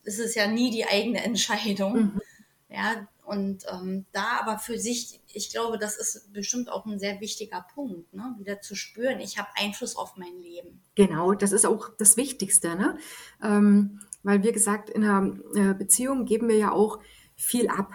ist 0.04 0.20
es 0.20 0.36
ja 0.36 0.48
nie 0.48 0.72
die 0.72 0.86
eigene 0.86 1.24
Entscheidung. 1.24 1.94
Mhm. 1.94 2.22
Ja, 2.70 3.08
und 3.30 3.64
ähm, 3.72 4.06
da 4.12 4.40
aber 4.42 4.60
für 4.60 4.78
sich, 4.78 5.20
ich 5.34 5.52
glaube, 5.52 5.78
das 5.78 5.98
ist 5.98 6.32
bestimmt 6.34 6.72
auch 6.72 6.86
ein 6.86 7.00
sehr 7.00 7.20
wichtiger 7.20 7.66
Punkt, 7.74 8.14
ne? 8.14 8.36
wieder 8.38 8.62
zu 8.62 8.76
spüren, 8.76 9.20
ich 9.20 9.38
habe 9.38 9.50
Einfluss 9.56 9.96
auf 9.96 10.18
mein 10.18 10.40
Leben. 10.42 10.82
Genau, 10.96 11.34
das 11.34 11.52
ist 11.52 11.66
auch 11.66 11.90
das 11.98 12.18
Wichtigste, 12.18 12.76
ne? 12.76 12.98
Ähm, 13.44 14.02
weil 14.24 14.44
wie 14.44 14.52
gesagt, 14.52 14.90
in 14.90 15.04
einer 15.04 15.36
äh, 15.56 15.74
Beziehung 15.74 16.26
geben 16.26 16.48
wir 16.48 16.58
ja 16.58 16.72
auch 16.72 17.00
viel 17.36 17.70
ab. 17.70 17.92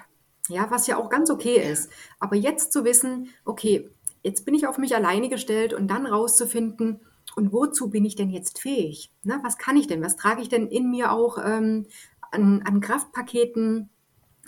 Ja, 0.49 0.71
was 0.71 0.87
ja 0.87 0.99
auch 0.99 1.09
ganz 1.09 1.31
okay 1.31 1.57
ist. 1.57 1.91
Aber 2.19 2.37
jetzt 2.37 2.73
zu 2.73 2.85
wissen, 2.85 3.29
okay, 3.45 3.91
jetzt 4.23 4.45
bin 4.45 4.55
ich 4.55 4.67
auf 4.67 4.79
mich 4.79 4.95
alleine 4.95 5.29
gestellt 5.29 5.73
und 5.73 5.89
dann 5.89 6.07
rauszufinden, 6.07 7.01
und 7.37 7.53
wozu 7.53 7.91
bin 7.91 8.05
ich 8.05 8.15
denn 8.15 8.31
jetzt 8.31 8.61
fähig? 8.61 9.11
Ne? 9.25 9.41
Was 9.43 9.59
kann 9.59 9.77
ich 9.77 9.87
denn? 9.87 10.03
Was 10.03 10.17
trage 10.17 10.43
ich 10.43 10.49
denn 10.49 10.69
in 10.69 10.91
mir 10.91 11.11
auch 11.11 11.39
ähm, 11.45 11.87
an, 12.31 12.63
an, 12.63 12.81
Kraftpaketen, 12.81 13.89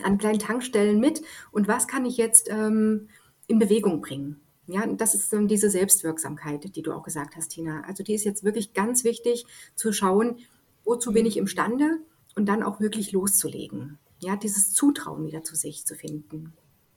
an 0.03 0.19
kleinen 0.19 0.39
Tankstellen 0.39 1.01
mit? 1.01 1.23
Und 1.51 1.67
was 1.67 1.89
kann 1.89 2.05
ich 2.05 2.17
jetzt 2.17 2.49
ähm, 2.49 3.09
in 3.49 3.59
Bewegung 3.59 4.03
bringen? 4.03 4.41
Ja, 4.69 4.87
das 4.87 5.15
ist 5.15 5.33
dann 5.33 5.49
diese 5.49 5.71
Selbstwirksamkeit, 5.71 6.77
die 6.77 6.83
du 6.83 6.93
auch 6.93 7.03
gesagt 7.03 7.35
hast, 7.37 7.49
Tina. 7.49 7.83
Also 7.87 8.03
die 8.03 8.15
ist 8.15 8.25
jetzt 8.25 8.45
wirklich 8.45 8.73
ganz 8.73 9.05
wichtig 9.05 9.47
zu 9.75 9.93
schauen, 9.93 10.39
wozu 10.85 11.13
bin 11.13 11.27
ich 11.27 11.37
imstande 11.37 11.99
und 12.37 12.47
dann 12.47 12.63
auch 12.63 12.79
wirklich 12.79 13.13
loszulegen 13.13 13.99
ja, 14.21 14.37
dieses 14.37 14.73
Zutrauen 14.73 15.27
wieder 15.27 15.45
zu 15.45 15.57
sich 15.57 15.87
zu 15.87 15.95
finden. 15.95 16.53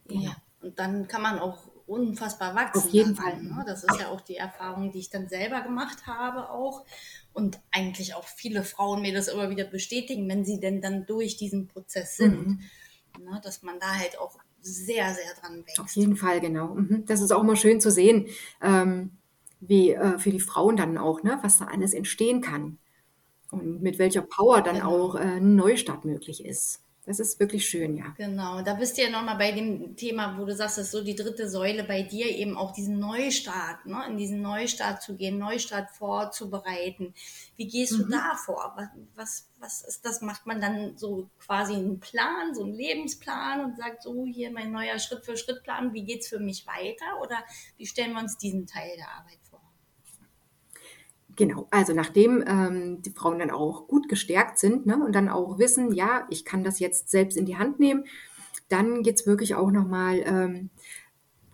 Genau. 0.08 0.22
Ja, 0.22 0.36
und 0.62 0.80
dann 0.80 1.08
kann 1.08 1.22
man 1.22 1.40
auch 1.40 1.68
unfassbar 1.88 2.56
wachsen. 2.56 2.80
Auf 2.80 2.90
jeden 2.90 3.16
Fall. 3.16 3.42
Ne? 3.42 3.64
Das 3.66 3.84
ist 3.84 4.00
ja 4.00 4.10
auch 4.10 4.22
die 4.22 4.36
Erfahrung, 4.36 4.92
die 4.92 5.00
ich 5.00 5.10
dann 5.10 5.28
selber 5.28 5.62
gemacht 5.62 6.06
habe 6.06 6.50
auch. 6.52 6.86
Und 7.34 7.60
eigentlich 7.72 8.14
auch 8.14 8.28
viele 8.28 8.64
Frauen 8.64 9.02
mir 9.02 9.14
das 9.14 9.28
immer 9.28 9.50
wieder 9.50 9.66
bestätigen, 9.66 10.28
wenn 10.30 10.46
sie 10.46 10.60
denn 10.60 10.82
dann 10.82 11.06
durch 11.06 11.38
diesen 11.38 11.68
Prozess 11.68 12.18
sind. 12.18 12.48
Mhm. 12.48 12.60
Ne? 13.20 13.42
Dass 13.44 13.64
man 13.64 13.80
da 13.80 13.88
halt 13.96 14.20
auch 14.20 14.38
sehr, 14.62 15.14
sehr 15.14 15.34
dran 15.42 15.66
wächst. 15.66 15.80
Auf 15.80 15.96
jeden 15.96 16.16
Fall, 16.16 16.40
genau. 16.42 16.76
Mhm. 16.76 17.06
Das 17.06 17.22
ist 17.22 17.32
auch 17.32 17.44
mal 17.44 17.56
schön 17.56 17.82
zu 17.82 17.92
sehen. 17.92 18.28
Ähm, 18.62 19.12
wie 19.60 19.92
äh, 19.92 20.18
für 20.20 20.32
die 20.32 20.40
Frauen 20.40 20.78
dann 20.78 20.98
auch, 20.98 21.24
ne, 21.24 21.40
was 21.42 21.58
da 21.58 21.66
alles 21.66 21.94
entstehen 21.94 22.42
kann 22.42 22.78
und 23.52 23.82
mit 23.82 24.00
welcher 24.00 24.22
Power 24.22 24.62
dann 24.62 24.76
genau. 24.76 25.08
auch 25.08 25.16
äh, 25.16 25.38
ein 25.38 25.56
Neustart 25.56 26.06
möglich 26.06 26.46
ist. 26.46 26.82
Das 27.10 27.20
ist 27.20 27.40
wirklich 27.40 27.68
schön, 27.68 27.98
ja. 27.98 28.14
Genau, 28.18 28.62
da 28.62 28.76
bist 28.76 28.96
du 28.96 29.02
ja 29.02 29.10
nochmal 29.10 29.36
bei 29.36 29.52
dem 29.52 29.96
Thema, 29.96 30.38
wo 30.38 30.46
du 30.46 30.54
sagst, 30.56 30.78
das 30.78 30.86
ist 30.86 30.92
so 30.92 31.04
die 31.04 31.16
dritte 31.16 31.50
Säule 31.50 31.84
bei 31.84 32.04
dir, 32.04 32.28
eben 32.28 32.56
auch 32.56 32.72
diesen 32.72 33.00
Neustart, 33.00 33.84
ne? 33.88 34.06
in 34.08 34.16
diesen 34.16 34.44
Neustart 34.44 35.02
zu 35.02 35.16
gehen, 35.16 35.40
Neustart 35.40 35.90
vorzubereiten. 35.90 37.16
Wie 37.56 37.68
gehst 37.68 37.94
mhm. 37.94 38.04
du 38.04 38.10
da 38.10 38.36
vor? 38.36 38.76
Was, 38.76 38.90
was, 39.16 39.50
was 39.58 39.82
ist 39.82 40.06
das? 40.06 40.22
Macht 40.22 40.46
man 40.46 40.62
dann 40.62 41.00
so 41.00 41.28
quasi 41.40 41.74
einen 41.74 42.00
Plan, 42.00 42.54
so 42.54 42.62
einen 42.62 42.76
Lebensplan 42.76 43.66
und 43.66 43.78
sagt 43.78 44.04
so, 44.04 44.28
hier 44.28 44.52
mein 44.52 44.72
neuer 44.72 45.00
Schritt-für-Schritt-Plan, 45.00 45.96
wie 45.96 46.04
geht 46.04 46.20
es 46.20 46.28
für 46.28 46.40
mich 46.40 46.68
weiter? 46.68 47.20
Oder 47.24 47.44
wie 47.78 47.88
stellen 47.88 48.14
wir 48.14 48.20
uns 48.20 48.38
diesen 48.38 48.68
Teil 48.68 48.96
der 48.98 49.10
Arbeit 49.10 49.40
vor? 49.49 49.49
Genau, 51.40 51.68
also 51.72 51.94
nachdem 51.94 52.44
ähm, 52.46 53.02
die 53.02 53.12
Frauen 53.12 53.40
dann 53.40 53.50
auch 53.50 53.88
gut 53.88 54.10
gestärkt 54.10 54.60
sind 54.60 54.86
ne, 54.86 55.02
und 55.02 55.16
dann 55.16 55.30
auch 55.30 55.58
wissen, 55.58 55.94
ja, 55.94 56.28
ich 56.30 56.44
kann 56.44 56.66
das 56.66 56.80
jetzt 56.80 57.10
selbst 57.10 57.38
in 57.38 57.46
die 57.46 57.56
Hand 57.56 57.80
nehmen, 57.80 58.04
dann 58.68 59.04
geht 59.04 59.22
es 59.22 59.26
wirklich 59.26 59.56
auch 59.56 59.72
nochmal, 59.72 60.22
ähm, 60.26 60.70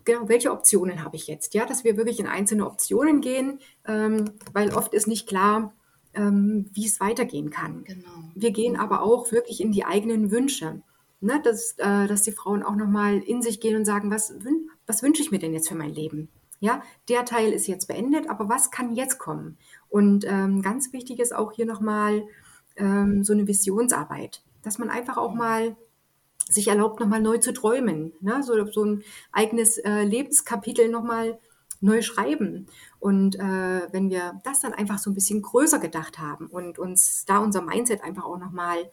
genau, 0.03 0.27
welche 0.27 0.51
Optionen 0.51 1.03
habe 1.03 1.17
ich 1.17 1.27
jetzt? 1.27 1.53
Ja, 1.53 1.67
dass 1.67 1.83
wir 1.83 1.97
wirklich 1.97 2.19
in 2.19 2.25
einzelne 2.25 2.65
Optionen 2.65 3.21
gehen, 3.21 3.59
ähm, 3.87 4.31
weil 4.53 4.73
oft 4.73 4.91
ist 4.95 5.05
nicht 5.05 5.27
klar, 5.27 5.71
ähm, 6.15 6.65
wie 6.73 6.87
es 6.87 6.99
weitergehen 6.99 7.51
kann. 7.51 7.83
Genau. 7.83 8.23
Wir 8.33 8.49
gehen 8.49 8.77
aber 8.77 9.03
auch 9.03 9.31
wirklich 9.31 9.61
in 9.61 9.71
die 9.71 9.85
eigenen 9.85 10.31
Wünsche. 10.31 10.81
Ne, 11.21 11.39
dass, 11.43 11.75
äh, 11.77 12.07
dass 12.07 12.23
die 12.23 12.31
Frauen 12.31 12.61
auch 12.61 12.75
nochmal 12.75 13.19
in 13.19 13.41
sich 13.41 13.59
gehen 13.59 13.75
und 13.75 13.85
sagen, 13.85 14.11
was, 14.11 14.33
was 14.85 15.01
wünsche 15.01 15.21
ich 15.21 15.31
mir 15.31 15.39
denn 15.39 15.53
jetzt 15.53 15.69
für 15.69 15.75
mein 15.75 15.93
Leben? 15.93 16.29
Ja, 16.59 16.81
der 17.09 17.25
Teil 17.25 17.51
ist 17.51 17.67
jetzt 17.67 17.87
beendet, 17.87 18.29
aber 18.29 18.49
was 18.49 18.71
kann 18.71 18.95
jetzt 18.95 19.19
kommen? 19.19 19.57
Und 19.89 20.25
ähm, 20.27 20.61
ganz 20.61 20.93
wichtig 20.93 21.19
ist 21.19 21.35
auch 21.35 21.51
hier 21.51 21.65
nochmal 21.65 22.23
ähm, 22.77 23.23
so 23.23 23.33
eine 23.33 23.47
Visionsarbeit, 23.47 24.41
dass 24.61 24.77
man 24.77 24.89
einfach 24.89 25.17
auch 25.17 25.33
mal 25.33 25.75
sich 26.47 26.67
erlaubt, 26.67 26.99
nochmal 26.99 27.21
neu 27.21 27.39
zu 27.39 27.53
träumen, 27.53 28.13
ne? 28.21 28.43
so, 28.43 28.65
so 28.71 28.83
ein 28.83 29.03
eigenes 29.31 29.77
äh, 29.79 30.03
Lebenskapitel 30.03 30.89
nochmal 30.89 31.39
neu 31.81 32.01
schreiben. 32.01 32.67
Und 32.99 33.35
äh, 33.35 33.87
wenn 33.91 34.09
wir 34.09 34.41
das 34.43 34.61
dann 34.61 34.73
einfach 34.73 34.99
so 34.99 35.09
ein 35.09 35.13
bisschen 35.15 35.41
größer 35.41 35.79
gedacht 35.79 36.19
haben 36.19 36.47
und 36.47 36.79
uns 36.79 37.25
da 37.25 37.39
unser 37.39 37.61
Mindset 37.61 38.03
einfach 38.03 38.25
auch 38.25 38.37
nochmal, 38.37 38.89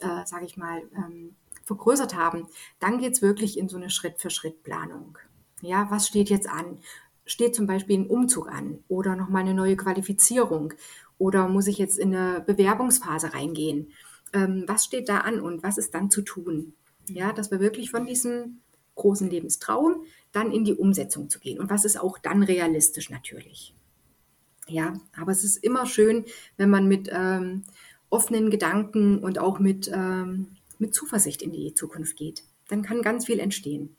äh, 0.00 0.26
sage 0.26 0.44
ich 0.44 0.56
mal, 0.56 0.82
ähm, 0.94 1.34
vergrößert 1.64 2.14
haben, 2.14 2.46
dann 2.78 2.98
geht 2.98 3.12
es 3.12 3.22
wirklich 3.22 3.58
in 3.58 3.68
so 3.68 3.76
eine 3.76 3.90
Schritt-für-Schritt-Planung. 3.90 5.18
Ja, 5.62 5.90
was 5.90 6.06
steht 6.06 6.30
jetzt 6.30 6.48
an? 6.48 6.78
Steht 7.26 7.54
zum 7.54 7.66
Beispiel 7.66 7.98
ein 7.98 8.06
Umzug 8.06 8.48
an 8.48 8.78
oder 8.88 9.16
nochmal 9.16 9.42
eine 9.42 9.54
neue 9.54 9.76
Qualifizierung 9.76 10.72
oder 11.18 11.48
muss 11.48 11.66
ich 11.66 11.78
jetzt 11.78 11.98
in 11.98 12.14
eine 12.14 12.40
Bewerbungsphase 12.40 13.34
reingehen? 13.34 13.92
Ähm, 14.32 14.64
was 14.66 14.84
steht 14.84 15.08
da 15.08 15.18
an 15.18 15.40
und 15.40 15.62
was 15.62 15.76
ist 15.78 15.94
dann 15.94 16.10
zu 16.10 16.22
tun? 16.22 16.74
Ja, 17.08 17.32
dass 17.32 17.50
wir 17.50 17.60
wirklich 17.60 17.90
von 17.90 18.06
diesem 18.06 18.60
großen 18.94 19.28
Lebenstraum 19.28 20.04
dann 20.32 20.50
in 20.50 20.64
die 20.64 20.74
Umsetzung 20.74 21.28
zu 21.28 21.38
gehen. 21.38 21.60
Und 21.60 21.70
was 21.70 21.84
ist 21.84 22.00
auch 22.00 22.18
dann 22.18 22.42
realistisch 22.42 23.10
natürlich? 23.10 23.74
Ja, 24.68 24.94
aber 25.16 25.32
es 25.32 25.44
ist 25.44 25.58
immer 25.58 25.86
schön, 25.86 26.24
wenn 26.56 26.70
man 26.70 26.88
mit 26.88 27.08
ähm, 27.12 27.62
offenen 28.10 28.50
Gedanken 28.50 29.18
und 29.18 29.38
auch 29.38 29.58
mit, 29.58 29.90
ähm, 29.92 30.56
mit 30.78 30.94
Zuversicht 30.94 31.42
in 31.42 31.52
die 31.52 31.74
Zukunft 31.74 32.16
geht. 32.16 32.42
Dann 32.68 32.82
kann 32.82 33.02
ganz 33.02 33.26
viel 33.26 33.38
entstehen. 33.38 33.96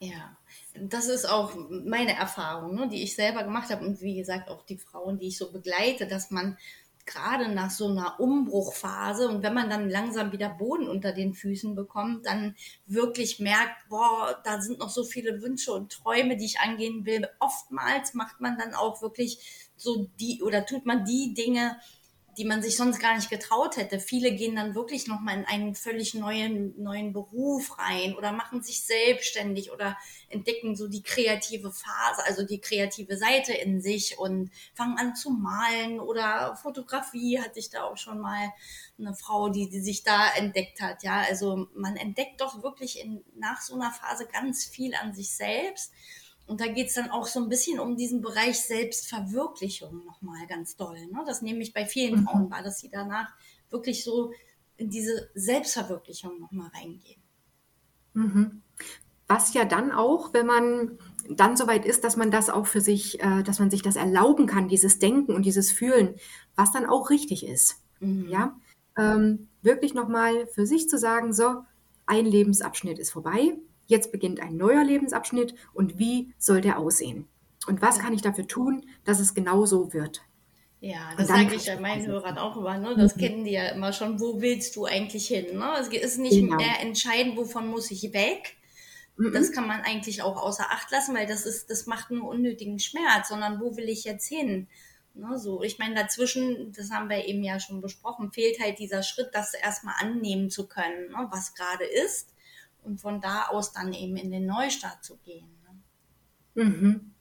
Ja, 0.00 0.36
das 0.74 1.06
ist 1.06 1.28
auch 1.28 1.54
meine 1.68 2.16
Erfahrung, 2.16 2.74
ne, 2.74 2.88
die 2.88 3.02
ich 3.02 3.14
selber 3.14 3.44
gemacht 3.44 3.70
habe 3.70 3.84
und 3.84 4.00
wie 4.00 4.16
gesagt 4.16 4.48
auch 4.48 4.64
die 4.64 4.78
Frauen, 4.78 5.18
die 5.18 5.28
ich 5.28 5.38
so 5.38 5.52
begleite, 5.52 6.06
dass 6.06 6.30
man 6.30 6.56
gerade 7.04 7.48
nach 7.48 7.70
so 7.70 7.88
einer 7.88 8.20
Umbruchphase 8.20 9.28
und 9.28 9.42
wenn 9.42 9.54
man 9.54 9.68
dann 9.68 9.90
langsam 9.90 10.32
wieder 10.32 10.48
Boden 10.48 10.88
unter 10.88 11.12
den 11.12 11.34
Füßen 11.34 11.74
bekommt, 11.74 12.26
dann 12.26 12.54
wirklich 12.86 13.40
merkt, 13.40 13.88
boah, 13.88 14.40
da 14.44 14.60
sind 14.60 14.78
noch 14.78 14.90
so 14.90 15.04
viele 15.04 15.42
Wünsche 15.42 15.72
und 15.72 15.90
Träume, 15.90 16.36
die 16.36 16.44
ich 16.44 16.60
angehen 16.60 17.04
will. 17.04 17.28
Oftmals 17.40 18.14
macht 18.14 18.40
man 18.40 18.56
dann 18.56 18.74
auch 18.74 19.02
wirklich 19.02 19.72
so 19.76 20.08
die 20.20 20.42
oder 20.42 20.64
tut 20.64 20.86
man 20.86 21.04
die 21.04 21.34
Dinge, 21.34 21.76
die 22.38 22.44
man 22.44 22.62
sich 22.62 22.76
sonst 22.76 22.98
gar 22.98 23.14
nicht 23.14 23.30
getraut 23.30 23.76
hätte. 23.76 24.00
Viele 24.00 24.32
gehen 24.32 24.56
dann 24.56 24.74
wirklich 24.74 25.06
nochmal 25.06 25.38
in 25.38 25.44
einen 25.44 25.74
völlig 25.74 26.14
neuen, 26.14 26.80
neuen 26.82 27.12
Beruf 27.12 27.78
rein 27.78 28.14
oder 28.14 28.32
machen 28.32 28.62
sich 28.62 28.86
selbstständig 28.86 29.70
oder 29.70 29.98
entdecken 30.28 30.74
so 30.74 30.88
die 30.88 31.02
kreative 31.02 31.72
Phase, 31.72 32.24
also 32.24 32.44
die 32.44 32.60
kreative 32.60 33.16
Seite 33.18 33.52
in 33.52 33.82
sich 33.82 34.18
und 34.18 34.50
fangen 34.74 34.98
an 34.98 35.14
zu 35.14 35.30
malen 35.30 36.00
oder 36.00 36.56
Fotografie 36.56 37.38
hatte 37.40 37.58
ich 37.58 37.70
da 37.70 37.84
auch 37.84 37.98
schon 37.98 38.18
mal 38.18 38.50
eine 38.98 39.14
Frau, 39.14 39.48
die, 39.48 39.68
die 39.68 39.80
sich 39.80 40.02
da 40.02 40.32
entdeckt 40.34 40.80
hat. 40.80 41.02
Ja, 41.02 41.22
also 41.28 41.68
man 41.74 41.96
entdeckt 41.96 42.40
doch 42.40 42.62
wirklich 42.62 42.98
in, 43.00 43.22
nach 43.36 43.60
so 43.60 43.74
einer 43.74 43.92
Phase 43.92 44.26
ganz 44.26 44.64
viel 44.64 44.94
an 44.94 45.14
sich 45.14 45.36
selbst 45.36 45.92
und 46.46 46.60
da 46.60 46.66
geht 46.66 46.88
es 46.88 46.94
dann 46.94 47.10
auch 47.10 47.26
so 47.26 47.40
ein 47.40 47.48
bisschen 47.48 47.80
um 47.80 47.96
diesen 47.96 48.20
Bereich 48.20 48.60
Selbstverwirklichung 48.60 50.04
nochmal 50.04 50.46
ganz 50.48 50.76
doll. 50.76 50.98
Ne? 51.06 51.22
Das 51.26 51.42
nehme 51.42 51.60
ich 51.60 51.72
bei 51.72 51.86
vielen 51.86 52.20
mhm. 52.20 52.24
Frauen 52.24 52.50
wahr, 52.50 52.62
dass 52.62 52.78
sie 52.78 52.90
danach 52.90 53.32
wirklich 53.70 54.04
so 54.04 54.32
in 54.76 54.90
diese 54.90 55.30
Selbstverwirklichung 55.34 56.40
nochmal 56.40 56.70
reingehen. 56.74 57.22
Mhm. 58.14 58.62
Was 59.28 59.54
ja 59.54 59.64
dann 59.64 59.92
auch, 59.92 60.34
wenn 60.34 60.46
man 60.46 60.98
dann 61.30 61.56
soweit 61.56 61.86
ist, 61.86 62.04
dass 62.04 62.16
man 62.16 62.30
das 62.30 62.50
auch 62.50 62.66
für 62.66 62.80
sich, 62.80 63.20
äh, 63.22 63.42
dass 63.42 63.60
man 63.60 63.70
sich 63.70 63.82
das 63.82 63.96
erlauben 63.96 64.46
kann, 64.46 64.68
dieses 64.68 64.98
Denken 64.98 65.34
und 65.34 65.46
dieses 65.46 65.70
Fühlen, 65.70 66.16
was 66.56 66.72
dann 66.72 66.86
auch 66.86 67.10
richtig 67.10 67.46
ist. 67.46 67.76
Mhm. 68.00 68.28
Ja, 68.28 68.58
ähm, 68.98 69.48
wirklich 69.62 69.94
nochmal 69.94 70.46
für 70.48 70.66
sich 70.66 70.88
zu 70.88 70.98
sagen, 70.98 71.32
so, 71.32 71.64
ein 72.04 72.26
Lebensabschnitt 72.26 72.98
ist 72.98 73.12
vorbei, 73.12 73.56
jetzt 73.92 74.10
beginnt 74.10 74.40
ein 74.40 74.56
neuer 74.56 74.82
Lebensabschnitt 74.82 75.54
und 75.72 75.98
wie 75.98 76.34
soll 76.38 76.60
der 76.60 76.78
aussehen? 76.78 77.28
Und 77.68 77.80
was 77.80 78.00
kann 78.00 78.12
ich 78.12 78.22
dafür 78.22 78.48
tun, 78.48 78.84
dass 79.04 79.20
es 79.20 79.34
genau 79.34 79.64
so 79.66 79.92
wird? 79.92 80.22
Ja, 80.80 81.14
das 81.16 81.28
sage 81.28 81.54
ich 81.54 81.66
ja 81.66 81.78
meinen 81.78 82.04
Hörern 82.04 82.38
auch 82.38 82.56
immer, 82.56 82.76
ne? 82.76 82.96
Das 82.96 83.14
mhm. 83.14 83.20
kennen 83.20 83.44
die 83.44 83.52
ja 83.52 83.68
immer 83.68 83.92
schon. 83.92 84.18
Wo 84.18 84.40
willst 84.40 84.74
du 84.74 84.84
eigentlich 84.84 85.28
hin? 85.28 85.56
Ne? 85.56 85.76
Es 85.78 85.86
ist 85.86 86.18
nicht 86.18 86.40
genau. 86.40 86.56
mehr 86.56 86.80
entscheidend, 86.80 87.36
wovon 87.36 87.68
muss 87.68 87.92
ich 87.92 88.12
weg. 88.12 88.56
Mhm. 89.16 89.32
Das 89.32 89.52
kann 89.52 89.68
man 89.68 89.82
eigentlich 89.82 90.22
auch 90.22 90.42
außer 90.42 90.64
Acht 90.70 90.90
lassen, 90.90 91.14
weil 91.14 91.28
das 91.28 91.46
ist, 91.46 91.70
das 91.70 91.86
macht 91.86 92.10
einen 92.10 92.22
unnötigen 92.22 92.80
Schmerz, 92.80 93.28
sondern 93.28 93.60
wo 93.60 93.76
will 93.76 93.88
ich 93.88 94.02
jetzt 94.02 94.26
hin? 94.26 94.66
Ne, 95.14 95.38
so, 95.38 95.62
ich 95.62 95.78
meine, 95.78 95.94
dazwischen, 95.94 96.72
das 96.72 96.90
haben 96.90 97.10
wir 97.10 97.26
eben 97.26 97.44
ja 97.44 97.60
schon 97.60 97.82
besprochen, 97.82 98.32
fehlt 98.32 98.58
halt 98.60 98.78
dieser 98.78 99.02
Schritt, 99.02 99.28
das 99.34 99.52
erstmal 99.52 99.94
annehmen 100.00 100.48
zu 100.48 100.66
können, 100.66 101.10
ne, 101.10 101.28
was 101.30 101.54
gerade 101.54 101.84
ist 101.84 102.31
und 102.82 103.00
von 103.00 103.20
da 103.20 103.46
aus 103.46 103.72
dann 103.72 103.92
eben 103.92 104.16
in 104.16 104.30
den 104.30 104.46
Neustart 104.46 105.02
zu 105.04 105.16
gehen. 105.18 105.48
Ne? 106.54 106.64
Mhm. 106.64 107.12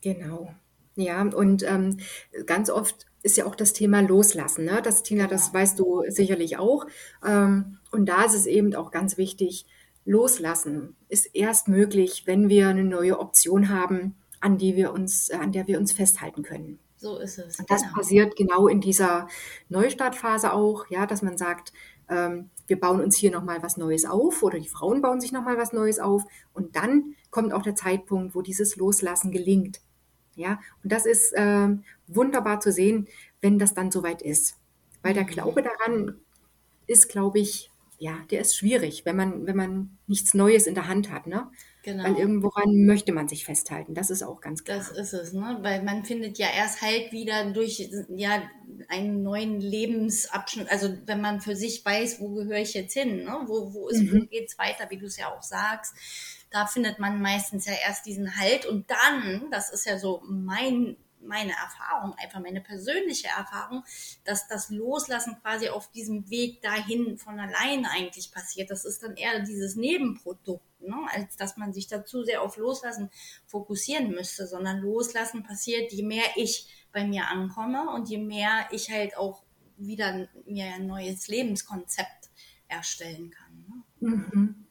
Genau. 0.00 0.54
Ja, 0.96 1.22
und 1.22 1.62
ähm, 1.62 1.98
ganz 2.46 2.70
oft 2.70 3.06
ist 3.22 3.36
ja 3.36 3.46
auch 3.46 3.54
das 3.54 3.72
Thema 3.72 4.00
Loslassen. 4.00 4.64
Ne? 4.64 4.80
Das, 4.82 5.02
Tina, 5.02 5.24
genau. 5.24 5.34
das 5.34 5.52
weißt 5.52 5.78
du 5.78 6.02
sicherlich 6.08 6.58
auch. 6.58 6.86
Ähm, 7.24 7.78
und 7.90 8.06
da 8.06 8.24
ist 8.24 8.34
es 8.34 8.46
eben 8.46 8.74
auch 8.74 8.90
ganz 8.90 9.16
wichtig, 9.16 9.66
Loslassen 10.04 10.96
ist 11.08 11.26
erst 11.34 11.68
möglich, 11.68 12.22
wenn 12.26 12.48
wir 12.48 12.68
eine 12.68 12.84
neue 12.84 13.18
Option 13.18 13.68
haben, 13.68 14.16
an 14.40 14.56
die 14.56 14.74
wir 14.74 14.92
uns, 14.92 15.30
an 15.30 15.52
der 15.52 15.66
wir 15.66 15.78
uns 15.78 15.92
festhalten 15.92 16.42
können. 16.42 16.78
So 16.96 17.18
ist 17.18 17.38
es. 17.38 17.58
Und 17.58 17.70
das 17.70 17.82
genau. 17.82 17.94
passiert 17.94 18.36
genau 18.36 18.68
in 18.68 18.80
dieser 18.80 19.28
Neustartphase 19.68 20.52
auch, 20.52 20.86
ja, 20.88 21.06
dass 21.06 21.22
man 21.22 21.36
sagt, 21.36 21.72
ähm, 22.08 22.50
wir 22.68 22.78
bauen 22.78 23.00
uns 23.00 23.16
hier 23.16 23.30
nochmal 23.30 23.62
was 23.62 23.76
Neues 23.76 24.04
auf 24.04 24.42
oder 24.42 24.60
die 24.60 24.68
Frauen 24.68 25.02
bauen 25.02 25.20
sich 25.20 25.32
nochmal 25.32 25.58
was 25.58 25.72
Neues 25.72 25.98
auf 25.98 26.22
und 26.52 26.76
dann 26.76 27.16
kommt 27.30 27.52
auch 27.52 27.62
der 27.62 27.74
Zeitpunkt, 27.74 28.34
wo 28.34 28.42
dieses 28.42 28.76
Loslassen 28.76 29.32
gelingt. 29.32 29.80
Ja, 30.36 30.60
und 30.84 30.92
das 30.92 31.04
ist 31.04 31.32
äh, 31.32 31.68
wunderbar 32.06 32.60
zu 32.60 32.70
sehen, 32.70 33.08
wenn 33.40 33.58
das 33.58 33.74
dann 33.74 33.90
soweit 33.90 34.22
ist. 34.22 34.56
Weil 35.02 35.14
der 35.14 35.24
mhm. 35.24 35.28
Glaube 35.28 35.62
daran 35.62 36.14
ist, 36.86 37.08
glaube 37.08 37.40
ich, 37.40 37.70
ja, 37.98 38.18
der 38.30 38.42
ist 38.42 38.56
schwierig, 38.56 39.04
wenn 39.04 39.16
man, 39.16 39.46
wenn 39.46 39.56
man 39.56 39.98
nichts 40.06 40.34
Neues 40.34 40.68
in 40.68 40.74
der 40.74 40.86
Hand 40.86 41.10
hat, 41.10 41.26
ne? 41.26 41.50
Genau. 41.88 42.04
Weil 42.04 42.16
irgendworan 42.16 42.84
möchte 42.84 43.12
man 43.12 43.28
sich 43.28 43.46
festhalten. 43.46 43.94
Das 43.94 44.10
ist 44.10 44.22
auch 44.22 44.42
ganz 44.42 44.62
klar. 44.62 44.76
Das 44.76 44.90
ist 44.90 45.14
es, 45.14 45.32
ne? 45.32 45.56
Weil 45.62 45.82
man 45.82 46.04
findet 46.04 46.36
ja 46.36 46.48
erst 46.54 46.82
halt 46.82 47.12
wieder 47.12 47.50
durch 47.50 47.88
ja 48.14 48.42
einen 48.88 49.22
neuen 49.22 49.58
Lebensabschnitt, 49.58 50.70
also 50.70 50.94
wenn 51.06 51.22
man 51.22 51.40
für 51.40 51.56
sich 51.56 51.82
weiß, 51.82 52.20
wo 52.20 52.34
gehöre 52.34 52.58
ich 52.58 52.74
jetzt 52.74 52.92
hin, 52.92 53.24
ne? 53.24 53.40
Wo, 53.46 53.72
wo, 53.72 53.88
ist, 53.88 54.02
mhm. 54.02 54.20
wo 54.20 54.26
geht's 54.26 54.58
weiter, 54.58 54.90
wie 54.90 54.98
du 54.98 55.06
es 55.06 55.16
ja 55.16 55.34
auch 55.34 55.42
sagst. 55.42 55.94
Da 56.50 56.66
findet 56.66 56.98
man 56.98 57.22
meistens 57.22 57.64
ja 57.64 57.72
erst 57.82 58.04
diesen 58.04 58.36
Halt 58.36 58.66
und 58.66 58.90
dann, 58.90 59.46
das 59.50 59.70
ist 59.70 59.86
ja 59.86 59.98
so 59.98 60.22
mein 60.28 60.98
meine 61.20 61.52
Erfahrung, 61.52 62.14
einfach 62.14 62.40
meine 62.40 62.60
persönliche 62.60 63.26
Erfahrung, 63.26 63.82
dass 64.24 64.46
das 64.46 64.70
Loslassen 64.70 65.36
quasi 65.42 65.68
auf 65.68 65.90
diesem 65.90 66.30
Weg 66.30 66.62
dahin 66.62 67.18
von 67.18 67.40
alleine 67.40 67.90
eigentlich 67.90 68.30
passiert. 68.30 68.70
Das 68.70 68.84
ist 68.84 69.02
dann 69.02 69.16
eher 69.16 69.40
dieses 69.40 69.74
Nebenprodukt, 69.74 70.64
ne? 70.88 70.96
als 71.12 71.36
dass 71.36 71.56
man 71.56 71.72
sich 71.72 71.86
dazu 71.86 72.24
sehr 72.24 72.42
auf 72.42 72.56
Loslassen 72.56 73.10
fokussieren 73.46 74.10
müsste, 74.10 74.46
sondern 74.46 74.78
Loslassen 74.80 75.42
passiert, 75.42 75.92
je 75.92 76.02
mehr 76.02 76.24
ich 76.36 76.86
bei 76.92 77.06
mir 77.06 77.28
ankomme 77.28 77.90
und 77.94 78.08
je 78.08 78.18
mehr 78.18 78.66
ich 78.72 78.90
halt 78.90 79.16
auch 79.16 79.42
wieder 79.76 80.28
mir 80.46 80.66
ein 80.74 80.86
neues 80.86 81.28
Lebenskonzept 81.28 82.30
erstellen 82.66 83.30
kann. 83.30 83.84
Ne? 84.00 84.10
Mhm. 84.10 84.66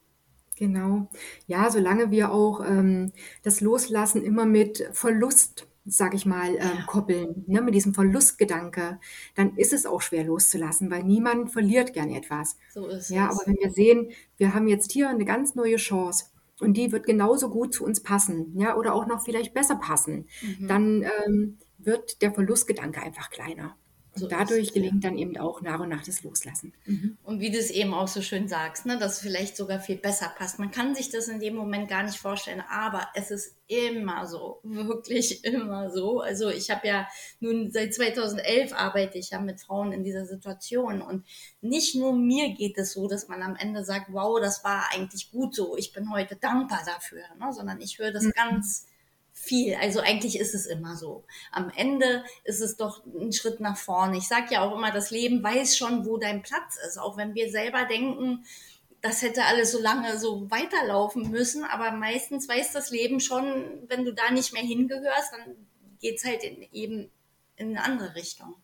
Genau. 0.58 1.08
Ja, 1.46 1.70
solange 1.70 2.10
wir 2.10 2.32
auch 2.32 2.66
ähm, 2.66 3.14
das 3.44 3.62
Loslassen 3.62 4.24
immer 4.24 4.46
mit 4.46 4.90
Verlust, 4.92 5.68
sag 5.88 6.14
ich 6.14 6.26
mal, 6.26 6.50
ähm, 6.50 6.58
ja. 6.60 6.84
koppeln, 6.86 7.44
ne, 7.48 7.62
mit 7.62 7.74
diesem 7.74 7.94
Verlustgedanke, 7.94 9.00
dann 9.36 9.56
ist 9.56 9.74
es 9.74 9.86
auch 9.86 10.02
schwer 10.02 10.26
loszulassen, 10.26 10.92
weil 10.92 11.04
niemand 11.04 11.52
verliert 11.52 11.94
gern 11.94 12.10
etwas. 12.10 12.58
So 12.74 12.88
ist 12.88 13.10
ja, 13.10 13.30
es. 13.30 13.36
aber 13.36 13.48
wenn 13.48 13.58
wir 13.62 13.72
sehen, 13.72 14.12
wir 14.38 14.54
haben 14.54 14.68
jetzt 14.68 14.92
hier 14.92 15.10
eine 15.10 15.26
ganz 15.26 15.56
neue 15.56 15.78
Chance 15.78 16.26
und 16.60 16.76
die 16.76 16.92
wird 16.92 17.06
genauso 17.06 17.50
gut 17.50 17.74
zu 17.74 17.86
uns 17.86 18.02
passen, 18.02 18.54
ja, 18.60 18.76
oder 18.76 18.94
auch 18.94 19.08
noch 19.08 19.24
vielleicht 19.24 19.54
besser 19.54 19.76
passen, 19.76 20.28
mhm. 20.42 20.68
dann 20.68 21.06
ähm, 21.26 21.58
wird 21.78 22.22
der 22.22 22.34
Verlustgedanke 22.34 23.02
einfach 23.02 23.30
kleiner. 23.30 23.76
So 24.18 24.28
dadurch 24.28 24.74
gelingt 24.74 25.04
dann 25.04 25.18
eben 25.18 25.38
auch 25.38 25.62
nach 25.62 25.80
und 25.80 25.90
nach 25.90 26.04
das 26.04 26.24
Loslassen. 26.24 26.74
Mhm. 26.86 27.18
Und 27.24 27.40
wie 27.40 27.52
du 27.52 27.58
es 27.58 27.70
eben 27.70 27.94
auch 27.94 28.08
so 28.08 28.22
schön 28.22 28.48
sagst, 28.48 28.86
ne, 28.86 28.98
dass 28.98 29.14
es 29.14 29.20
vielleicht 29.20 29.58
sogar 29.58 29.80
viel 29.80 29.98
besser 29.98 30.32
passt. 30.38 30.60
Man 30.60 30.72
kann 30.72 30.96
sich 30.96 31.10
das 31.10 31.28
in 31.28 31.40
dem 31.40 31.56
Moment 31.56 31.90
gar 31.90 32.04
nicht 32.04 32.18
vorstellen, 32.18 32.64
aber 32.70 33.08
es 33.16 33.32
ist 33.32 33.56
immer 33.68 34.26
so, 34.28 34.60
wirklich 34.64 35.44
immer 35.44 35.90
so. 35.90 36.22
Also 36.22 36.50
ich 36.50 36.70
habe 36.70 36.88
ja 36.88 37.08
nun 37.40 37.72
seit 37.72 37.94
2011 37.94 38.74
arbeite 38.74 39.18
ich 39.18 39.32
ja 39.32 39.40
mit 39.40 39.62
Frauen 39.62 39.92
in 39.92 40.04
dieser 40.04 40.26
Situation 40.26 41.02
und 41.02 41.26
nicht 41.62 41.96
nur 41.96 42.14
mir 42.14 42.54
geht 42.54 42.78
es 42.78 42.94
so, 42.94 43.08
dass 43.08 43.28
man 43.28 43.42
am 43.42 43.56
Ende 43.56 43.84
sagt, 43.84 44.12
wow, 44.12 44.40
das 44.40 44.64
war 44.64 44.90
eigentlich 44.92 45.32
gut 45.32 45.56
so, 45.56 45.78
ich 45.78 45.94
bin 45.94 46.12
heute 46.12 46.36
dankbar 46.36 46.82
dafür, 46.86 47.24
ne, 47.40 47.52
sondern 47.54 47.82
ich 47.82 48.00
höre 48.00 48.12
das 48.12 48.24
mhm. 48.24 48.32
ganz 48.32 48.88
viel. 49.38 49.76
Also 49.76 50.00
eigentlich 50.00 50.40
ist 50.40 50.54
es 50.54 50.66
immer 50.66 50.98
so. 50.98 51.24
Am 51.52 51.72
Ende 51.76 52.24
ist 52.44 52.60
es 52.60 52.76
doch 52.76 53.06
ein 53.06 53.32
Schritt 53.32 53.60
nach 53.60 53.78
vorne. 53.78 54.18
Ich 54.18 54.28
sage 54.28 54.48
ja 54.52 54.62
auch 54.62 54.76
immer, 54.76 54.92
das 54.92 55.12
Leben 55.12 55.44
weiß 55.44 55.78
schon, 55.78 56.06
wo 56.06 56.18
dein 56.18 56.42
Platz 56.42 56.78
ist. 56.88 56.98
Auch 56.98 57.18
wenn 57.18 57.36
wir 57.36 57.50
selber 57.52 57.86
denken, 57.86 58.46
das 59.02 59.22
hätte 59.22 59.46
alles 59.46 59.72
so 59.72 59.80
lange 59.80 60.18
so 60.20 60.50
weiterlaufen 60.50 61.30
müssen. 61.30 61.64
Aber 61.64 61.92
meistens 61.92 62.50
weiß 62.50 62.74
das 62.74 62.90
Leben 62.90 63.20
schon, 63.20 63.84
wenn 63.88 64.06
du 64.06 64.14
da 64.14 64.32
nicht 64.32 64.54
mehr 64.54 64.64
hingehörst, 64.64 65.32
dann 65.32 65.56
geht's 66.02 66.26
halt 66.26 66.44
in, 66.44 66.68
eben 66.74 67.12
in 67.56 67.70
eine 67.70 67.84
andere 67.84 68.16
Richtung. 68.16 68.56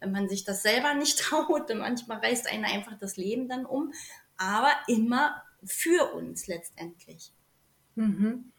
Wenn 0.00 0.12
man 0.12 0.28
sich 0.28 0.44
das 0.44 0.62
selber 0.62 0.94
nicht 0.94 1.18
traut, 1.20 1.68
dann 1.68 1.78
manchmal 1.78 2.18
reißt 2.18 2.50
einen 2.50 2.64
einfach 2.64 2.98
das 2.98 3.16
Leben 3.16 3.48
dann 3.48 3.66
um. 3.66 3.92
Aber 4.38 4.72
immer 4.88 5.42
für 5.64 6.14
uns 6.14 6.46
letztendlich. 6.48 7.32
Mhm. 7.94 8.50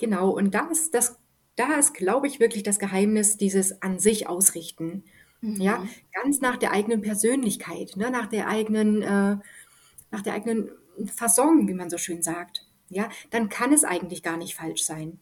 Genau, 0.00 0.30
und 0.30 0.54
da 0.54 0.68
ist 0.70 0.94
das, 0.94 1.18
da 1.56 1.74
ist, 1.74 1.94
glaube 1.94 2.26
ich, 2.26 2.40
wirklich 2.40 2.62
das 2.62 2.78
Geheimnis 2.78 3.36
dieses 3.36 3.82
an 3.82 4.00
sich 4.00 4.28
ausrichten. 4.28 5.04
Mhm. 5.42 5.60
Ja, 5.60 5.86
ganz 6.12 6.40
nach 6.40 6.56
der 6.56 6.72
eigenen 6.72 7.02
Persönlichkeit, 7.02 7.96
ne, 7.96 8.10
nach 8.10 8.26
der 8.26 8.48
eigenen, 8.48 9.02
äh, 9.02 9.36
nach 10.10 10.22
der 10.22 10.32
eigenen 10.32 10.70
Fasson, 11.14 11.68
wie 11.68 11.74
man 11.74 11.90
so 11.90 11.98
schön 11.98 12.22
sagt. 12.22 12.66
Ja, 12.88 13.08
dann 13.30 13.48
kann 13.48 13.72
es 13.72 13.84
eigentlich 13.84 14.22
gar 14.22 14.36
nicht 14.36 14.56
falsch 14.56 14.82
sein, 14.82 15.20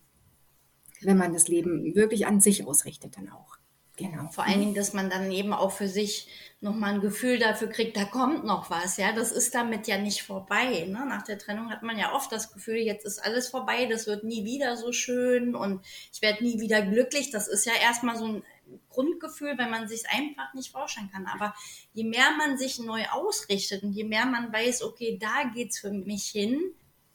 wenn 1.02 1.18
man 1.18 1.32
das 1.34 1.48
Leben 1.48 1.94
wirklich 1.94 2.26
an 2.26 2.40
sich 2.40 2.64
ausrichtet 2.64 3.16
dann 3.16 3.28
auch. 3.28 3.57
Genau. 3.98 4.28
Vor 4.28 4.44
allen 4.44 4.60
Dingen, 4.60 4.74
dass 4.74 4.92
man 4.92 5.10
dann 5.10 5.30
eben 5.32 5.52
auch 5.52 5.72
für 5.72 5.88
sich 5.88 6.28
nochmal 6.60 6.94
ein 6.94 7.00
Gefühl 7.00 7.38
dafür 7.40 7.68
kriegt, 7.68 7.96
da 7.96 8.04
kommt 8.04 8.44
noch 8.44 8.70
was, 8.70 8.96
ja. 8.96 9.12
Das 9.12 9.32
ist 9.32 9.56
damit 9.56 9.88
ja 9.88 9.98
nicht 9.98 10.22
vorbei. 10.22 10.86
Ne? 10.86 11.04
Nach 11.04 11.24
der 11.24 11.36
Trennung 11.36 11.70
hat 11.70 11.82
man 11.82 11.98
ja 11.98 12.14
oft 12.14 12.30
das 12.30 12.52
Gefühl, 12.52 12.76
jetzt 12.76 13.04
ist 13.04 13.18
alles 13.18 13.48
vorbei, 13.48 13.86
das 13.86 14.06
wird 14.06 14.22
nie 14.22 14.44
wieder 14.44 14.76
so 14.76 14.92
schön 14.92 15.56
und 15.56 15.84
ich 16.12 16.22
werde 16.22 16.44
nie 16.44 16.60
wieder 16.60 16.80
glücklich. 16.82 17.30
Das 17.30 17.48
ist 17.48 17.66
ja 17.66 17.72
erstmal 17.74 18.16
so 18.16 18.26
ein 18.26 18.42
Grundgefühl, 18.88 19.58
wenn 19.58 19.70
man 19.70 19.88
sich 19.88 20.08
einfach 20.08 20.54
nicht 20.54 20.70
vorstellen 20.70 21.10
kann. 21.10 21.26
Aber 21.26 21.52
je 21.92 22.04
mehr 22.04 22.30
man 22.38 22.56
sich 22.56 22.78
neu 22.78 23.04
ausrichtet 23.10 23.82
und 23.82 23.92
je 23.92 24.04
mehr 24.04 24.26
man 24.26 24.52
weiß, 24.52 24.82
okay, 24.82 25.18
da 25.20 25.50
geht's 25.52 25.80
für 25.80 25.90
mich 25.90 26.26
hin, 26.26 26.60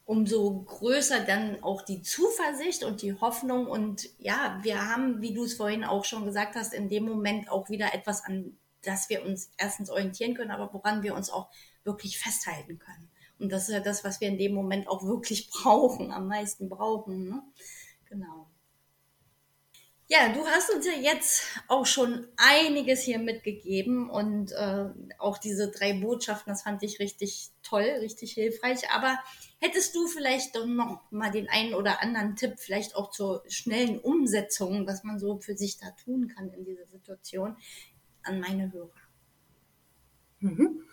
umso 0.06 0.63
größer 0.63 1.22
dann 1.22 1.63
auch 1.63 1.82
die 1.82 2.02
Zuversicht 2.02 2.84
und 2.84 3.02
die 3.02 3.13
Hoffnung. 3.13 3.68
Und 3.68 4.10
ja, 4.20 4.60
wir 4.62 4.89
haben, 4.89 5.22
wie 5.22 5.34
du 5.34 5.44
es 5.44 5.54
vorhin 5.54 5.84
auch 5.84 6.06
schon 6.06 6.26
gesagt 6.26 6.56
hast, 6.56 6.74
in 6.74 6.89
dem 6.89 7.06
Moment 7.06 7.50
auch 7.50 7.70
wieder 7.70 7.94
etwas, 7.94 8.24
an 8.24 8.58
das 8.82 9.10
wir 9.10 9.24
uns 9.24 9.52
erstens 9.58 9.89
orientieren 9.89 10.36
können, 10.36 10.52
aber 10.52 10.74
woran 10.74 11.04
wir 11.04 11.16
uns 11.16 11.30
auch 11.30 11.50
wirklich 11.84 12.20
festhalten 12.20 12.80
können. 12.80 13.10
Und 13.39 13.52
das 13.52 13.68
ist 13.68 13.74
ja 13.74 13.80
das, 13.80 14.04
was 14.04 14.22
wir 14.22 14.28
in 14.28 14.38
dem 14.38 14.54
Moment 14.54 14.88
auch 14.88 15.04
wirklich 15.04 15.50
brauchen, 15.63 16.12
am 16.12 16.28
meisten 16.28 16.70
brauchen. 16.70 17.30
Ne? 17.30 17.44
Genau. 18.10 18.48
Ja, 20.08 20.34
du 20.34 20.46
hast 20.46 20.70
uns 20.70 20.86
ja 20.86 20.94
jetzt 20.94 21.44
auch 21.70 21.86
schon 21.86 22.28
einiges 22.36 23.02
hier 23.02 23.20
mitgegeben 23.20 24.10
und 24.10 24.52
äh, 24.52 24.89
auch 25.18 25.38
diese 25.38 25.72
drei 25.72 25.94
Botschaften, 25.94 26.52
das 26.52 26.63
fand 26.63 26.84
ich 26.84 27.00
richtig 27.00 27.52
toll, 27.63 27.86
richtig 28.02 28.34
hilfreich. 28.34 28.89
Aber 28.92 29.18
hättest 29.60 29.96
du 29.96 30.08
vielleicht 30.08 30.56
doch 30.56 30.66
noch 30.66 31.02
mal 31.10 31.32
den 31.32 31.48
einen 31.50 31.74
oder 31.74 32.02
anderen 32.02 32.36
Tipp, 32.36 32.56
vielleicht 32.58 32.98
auch 32.98 33.12
zur 33.12 33.44
schnellen 33.48 33.98
Umsetzung, 33.98 34.86
was 34.86 35.04
man 35.06 35.20
so 35.20 35.39
für 35.39 35.56
sich 35.56 35.78
da 35.78 35.92
tun 36.04 36.28
kann 36.28 36.52
in 36.52 36.66
dieser 36.66 36.86
Situation, 36.88 37.56
an 38.24 38.42
meine 38.42 38.74
Hörer? 38.74 38.92
Mhm. 40.39 40.84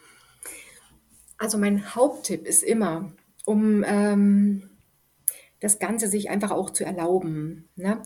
Also 1.36 1.58
mein 1.58 1.96
Haupttipp 1.96 2.46
ist 2.46 2.62
immer, 2.62 3.12
um 3.44 3.82
ähm, 3.84 4.70
das 5.58 5.80
Ganze 5.80 6.06
sich 6.06 6.30
einfach 6.30 6.52
auch 6.52 6.70
zu 6.70 6.84
erlauben. 6.84 7.68
Ne? 7.74 8.02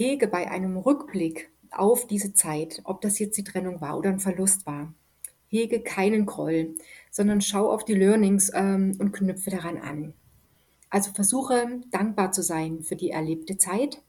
Hege 0.00 0.28
bei 0.28 0.50
einem 0.50 0.78
Rückblick 0.78 1.50
auf 1.70 2.06
diese 2.06 2.32
Zeit, 2.32 2.80
ob 2.84 3.02
das 3.02 3.18
jetzt 3.18 3.36
die 3.36 3.44
Trennung 3.44 3.82
war 3.82 3.98
oder 3.98 4.08
ein 4.08 4.18
Verlust 4.18 4.64
war, 4.64 4.94
hege 5.46 5.82
keinen 5.82 6.24
Groll, 6.24 6.74
sondern 7.10 7.42
schau 7.42 7.70
auf 7.70 7.84
die 7.84 7.94
Learnings 7.94 8.50
ähm, 8.54 8.96
und 8.98 9.12
knüpfe 9.12 9.50
daran 9.50 9.76
an. 9.76 10.14
Also 10.88 11.12
versuche 11.12 11.82
dankbar 11.90 12.32
zu 12.32 12.42
sein 12.42 12.82
für 12.82 12.96
die 12.96 13.10
erlebte 13.10 13.58
Zeit, 13.58 14.00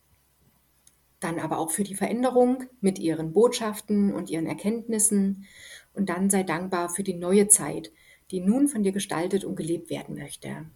dann 1.19 1.39
aber 1.39 1.57
auch 1.57 1.71
für 1.71 1.83
die 1.83 1.95
Veränderung 1.95 2.63
mit 2.79 2.97
ihren 2.97 3.33
Botschaften 3.33 4.13
und 4.13 4.29
ihren 4.29 4.47
Erkenntnissen 4.47 5.45
und 5.93 6.07
dann 6.07 6.29
sei 6.29 6.43
dankbar 6.43 6.87
für 6.87 7.03
die 7.03 7.15
neue 7.15 7.49
Zeit, 7.49 7.91
die 8.31 8.39
nun 8.39 8.69
von 8.69 8.81
dir 8.81 8.93
gestaltet 8.93 9.43
und 9.43 9.57
gelebt 9.57 9.89
werden 9.89 10.15
möchte. 10.15 10.67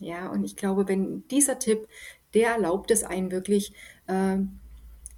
Ja, 0.00 0.28
und 0.28 0.42
ich 0.42 0.56
glaube, 0.56 0.88
wenn 0.88 1.28
dieser 1.28 1.60
Tipp 1.60 1.86
der 2.34 2.50
erlaubt 2.50 2.90
es 2.90 3.04
einem 3.04 3.30
wirklich 3.30 3.72
äh, 4.06 4.36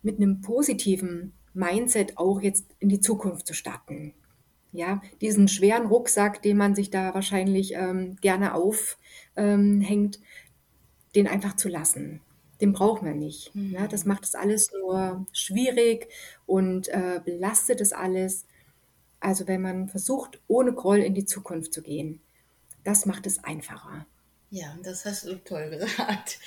mit 0.03 0.16
einem 0.16 0.40
positiven 0.40 1.33
Mindset 1.55 2.18
auch 2.18 2.40
jetzt 2.40 2.66
in 2.79 2.88
die 2.88 3.01
Zukunft 3.01 3.46
zu 3.46 3.55
starten. 3.55 4.14
Ja, 4.72 5.03
diesen 5.20 5.48
schweren 5.48 5.87
Rucksack, 5.87 6.40
den 6.40 6.57
man 6.57 6.75
sich 6.75 6.90
da 6.90 7.12
wahrscheinlich 7.12 7.75
ähm, 7.75 8.16
gerne 8.22 8.55
aufhängt, 8.55 8.87
ähm, 9.37 10.11
den 11.14 11.29
einfach 11.29 11.57
zu 11.57 11.68
lassen. 11.68 12.20
Den 12.62 12.72
braucht 12.72 13.03
man 13.03 13.18
nicht. 13.18 13.55
Mhm. 13.55 13.72
Ja, 13.72 13.87
das 13.87 14.07
macht 14.07 14.25
es 14.25 14.35
alles 14.35 14.72
nur 14.72 15.27
schwierig 15.33 16.09
und 16.46 16.88
äh, 16.88 17.20
belastet 17.22 17.83
es 17.83 17.92
alles. 17.92 18.46
Also 19.20 19.46
wenn 19.46 19.61
man 19.61 19.88
versucht, 19.88 20.40
ohne 20.48 20.72
Groll 20.72 20.98
in 21.01 21.14
die 21.14 21.27
Zukunft 21.27 21.75
zu 21.75 21.83
gehen, 21.83 22.20
das 22.83 23.05
macht 23.05 23.27
es 23.27 23.44
einfacher. 23.44 24.07
Ja, 24.51 24.77
das 24.83 25.05
hast 25.05 25.27
du 25.27 25.37
toll 25.37 25.70
gesagt. 25.70 26.38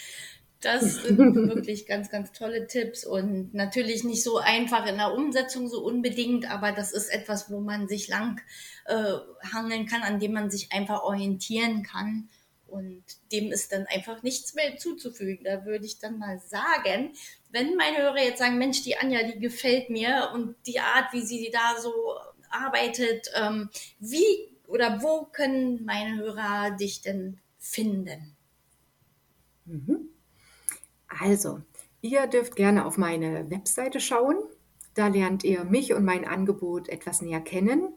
Das 0.61 1.03
sind 1.03 1.17
wirklich 1.35 1.85
ganz, 1.85 2.09
ganz 2.09 2.31
tolle 2.31 2.67
Tipps 2.67 3.05
und 3.05 3.53
natürlich 3.53 4.03
nicht 4.03 4.23
so 4.23 4.37
einfach 4.37 4.85
in 4.87 4.97
der 4.97 5.13
Umsetzung 5.13 5.67
so 5.67 5.83
unbedingt, 5.83 6.49
aber 6.49 6.71
das 6.71 6.91
ist 6.91 7.09
etwas, 7.09 7.51
wo 7.51 7.59
man 7.59 7.87
sich 7.87 8.07
lang 8.07 8.41
äh, 8.85 9.13
hangeln 9.53 9.85
kann, 9.85 10.01
an 10.01 10.19
dem 10.19 10.33
man 10.33 10.49
sich 10.49 10.71
einfach 10.71 11.03
orientieren 11.03 11.83
kann. 11.83 12.29
Und 12.67 13.03
dem 13.31 13.51
ist 13.51 13.71
dann 13.71 13.85
einfach 13.87 14.23
nichts 14.23 14.55
mehr 14.55 14.77
zuzufügen. 14.77 15.45
Da 15.45 15.65
würde 15.65 15.85
ich 15.85 15.99
dann 15.99 16.17
mal 16.17 16.39
sagen, 16.39 17.13
wenn 17.51 17.75
meine 17.75 17.99
Hörer 17.99 18.23
jetzt 18.23 18.39
sagen, 18.39 18.57
Mensch, 18.57 18.81
die 18.81 18.97
Anja, 18.97 19.23
die 19.23 19.39
gefällt 19.39 19.89
mir 19.89 20.31
und 20.33 20.55
die 20.65 20.79
Art, 20.79 21.13
wie 21.13 21.21
sie 21.21 21.51
da 21.53 21.79
so 21.79 21.93
arbeitet, 22.49 23.29
ähm, 23.35 23.69
wie 23.99 24.49
oder 24.67 25.01
wo 25.01 25.25
können 25.25 25.85
meine 25.85 26.17
Hörer 26.17 26.71
dich 26.71 27.01
denn 27.01 27.39
finden? 27.59 28.35
Mhm. 29.65 30.04
Also, 31.19 31.61
ihr 32.01 32.27
dürft 32.27 32.55
gerne 32.55 32.85
auf 32.85 32.97
meine 32.97 33.49
Webseite 33.49 33.99
schauen. 33.99 34.37
Da 34.93 35.07
lernt 35.07 35.43
ihr 35.43 35.63
mich 35.63 35.93
und 35.93 36.05
mein 36.05 36.25
Angebot 36.25 36.89
etwas 36.89 37.21
näher 37.21 37.41
kennen. 37.41 37.93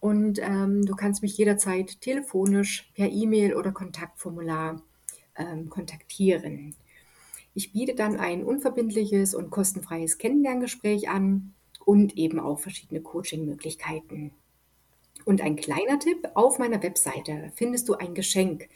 Und 0.00 0.38
ähm, 0.40 0.84
du 0.84 0.94
kannst 0.94 1.22
mich 1.22 1.36
jederzeit 1.36 2.00
telefonisch, 2.00 2.90
per 2.94 3.10
E-Mail 3.10 3.54
oder 3.54 3.72
Kontaktformular 3.72 4.82
ähm, 5.36 5.68
kontaktieren. 5.68 6.76
Ich 7.54 7.72
biete 7.72 7.94
dann 7.94 8.16
ein 8.16 8.44
unverbindliches 8.44 9.34
und 9.34 9.50
kostenfreies 9.50 10.18
Kennenlerngespräch 10.18 11.08
an 11.08 11.54
und 11.84 12.16
eben 12.16 12.38
auch 12.38 12.60
verschiedene 12.60 13.00
Coaching-Möglichkeiten. 13.00 14.32
Und 15.24 15.40
ein 15.40 15.56
kleiner 15.56 15.98
Tipp, 15.98 16.28
auf 16.34 16.58
meiner 16.58 16.82
Webseite 16.82 17.50
findest 17.56 17.88
du 17.88 17.94
ein 17.94 18.14
Geschenk. 18.14 18.68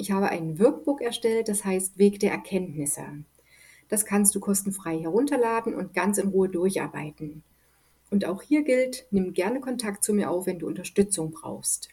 Ich 0.00 0.10
habe 0.12 0.30
ein 0.30 0.58
Workbook 0.58 1.02
erstellt, 1.02 1.48
das 1.48 1.62
heißt 1.62 1.98
Weg 1.98 2.20
der 2.20 2.30
Erkenntnisse. 2.30 3.04
Das 3.90 4.06
kannst 4.06 4.34
du 4.34 4.40
kostenfrei 4.40 4.98
herunterladen 4.98 5.74
und 5.74 5.92
ganz 5.92 6.16
in 6.16 6.28
Ruhe 6.28 6.48
durcharbeiten. 6.48 7.42
Und 8.10 8.24
auch 8.24 8.40
hier 8.40 8.62
gilt, 8.62 9.06
nimm 9.10 9.34
gerne 9.34 9.60
Kontakt 9.60 10.02
zu 10.02 10.14
mir 10.14 10.30
auf, 10.30 10.46
wenn 10.46 10.58
du 10.58 10.66
Unterstützung 10.66 11.32
brauchst. 11.32 11.90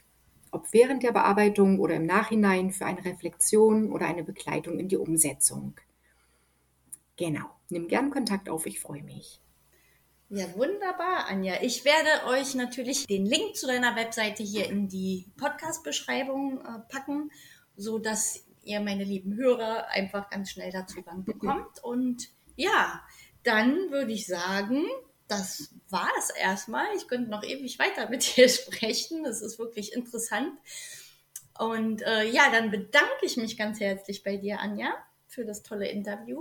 Ob 0.52 0.72
während 0.72 1.02
der 1.02 1.12
Bearbeitung 1.12 1.80
oder 1.80 1.96
im 1.96 2.06
Nachhinein 2.06 2.72
für 2.72 2.86
eine 2.86 3.04
Reflexion 3.04 3.92
oder 3.92 4.06
eine 4.06 4.24
Begleitung 4.24 4.78
in 4.78 4.88
die 4.88 4.96
Umsetzung. 4.96 5.74
Genau, 7.18 7.44
nimm 7.68 7.88
gerne 7.88 8.08
Kontakt 8.08 8.48
auf, 8.48 8.64
ich 8.64 8.80
freue 8.80 9.02
mich. 9.02 9.38
Ja, 10.30 10.46
wunderbar, 10.56 11.26
Anja. 11.28 11.54
Ich 11.60 11.84
werde 11.84 12.26
euch 12.26 12.54
natürlich 12.54 13.06
den 13.06 13.26
Link 13.26 13.54
zu 13.56 13.66
deiner 13.66 13.96
Webseite 13.96 14.42
hier 14.42 14.68
in 14.68 14.88
die 14.88 15.26
Podcast-Beschreibung 15.36 16.60
äh, 16.60 16.78
packen, 16.90 17.30
so 17.78 17.98
dass 17.98 18.44
ihr, 18.64 18.80
meine 18.80 19.04
lieben 19.04 19.36
Hörer, 19.36 19.88
einfach 19.88 20.28
ganz 20.28 20.50
schnell 20.50 20.70
da 20.70 20.86
Zugang 20.86 21.24
bekommt. 21.24 21.82
Und 21.82 22.28
ja, 22.56 23.02
dann 23.42 23.90
würde 23.90 24.12
ich 24.12 24.26
sagen, 24.26 24.84
das 25.28 25.74
war 25.88 26.10
es 26.18 26.30
erstmal. 26.30 26.86
Ich 26.96 27.08
könnte 27.08 27.30
noch 27.30 27.44
ewig 27.44 27.78
weiter 27.78 28.10
mit 28.10 28.36
dir 28.36 28.48
sprechen. 28.48 29.24
Das 29.24 29.40
ist 29.40 29.58
wirklich 29.58 29.94
interessant. 29.94 30.52
Und 31.58 32.02
äh, 32.02 32.28
ja, 32.28 32.50
dann 32.52 32.70
bedanke 32.70 33.24
ich 33.24 33.36
mich 33.36 33.56
ganz 33.56 33.80
herzlich 33.80 34.22
bei 34.22 34.36
dir, 34.36 34.60
Anja, 34.60 34.92
für 35.26 35.44
das 35.44 35.62
tolle 35.62 35.88
Interview. 35.88 36.40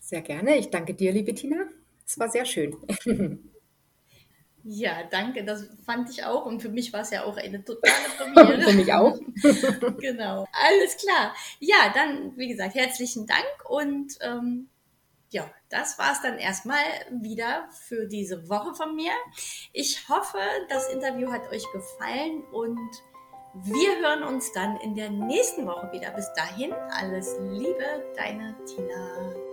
Sehr 0.00 0.22
gerne. 0.22 0.56
Ich 0.56 0.70
danke 0.70 0.94
dir, 0.94 1.12
liebe 1.12 1.34
Tina. 1.34 1.66
Es 2.06 2.18
war 2.18 2.30
sehr 2.30 2.46
schön. 2.46 2.76
Ja, 4.70 5.02
danke. 5.10 5.44
Das 5.44 5.66
fand 5.86 6.10
ich 6.10 6.24
auch. 6.24 6.44
Und 6.44 6.60
für 6.60 6.68
mich 6.68 6.92
war 6.92 7.00
es 7.00 7.10
ja 7.10 7.24
auch 7.24 7.38
eine 7.38 7.64
totale 7.64 7.94
Premiere. 8.34 8.60
für 8.60 8.76
mich 8.76 8.92
auch. 8.92 9.18
genau. 9.98 10.46
Alles 10.52 10.98
klar. 10.98 11.34
Ja, 11.58 11.90
dann, 11.94 12.36
wie 12.36 12.48
gesagt, 12.48 12.74
herzlichen 12.74 13.26
Dank. 13.26 13.46
Und 13.66 14.18
ähm, 14.20 14.68
ja, 15.30 15.50
das 15.70 15.98
war 15.98 16.12
es 16.12 16.20
dann 16.20 16.36
erstmal 16.36 16.82
wieder 17.10 17.66
für 17.86 18.06
diese 18.06 18.50
Woche 18.50 18.74
von 18.74 18.94
mir. 18.94 19.12
Ich 19.72 20.06
hoffe, 20.10 20.38
das 20.68 20.92
Interview 20.92 21.32
hat 21.32 21.50
euch 21.50 21.64
gefallen 21.72 22.42
und 22.52 22.90
wir 23.54 23.98
hören 24.00 24.22
uns 24.22 24.52
dann 24.52 24.76
in 24.76 24.94
der 24.94 25.08
nächsten 25.08 25.66
Woche 25.66 25.90
wieder. 25.92 26.10
Bis 26.10 26.30
dahin, 26.34 26.74
alles 26.90 27.36
Liebe, 27.40 28.04
deine 28.14 28.54
Tina. 28.66 29.47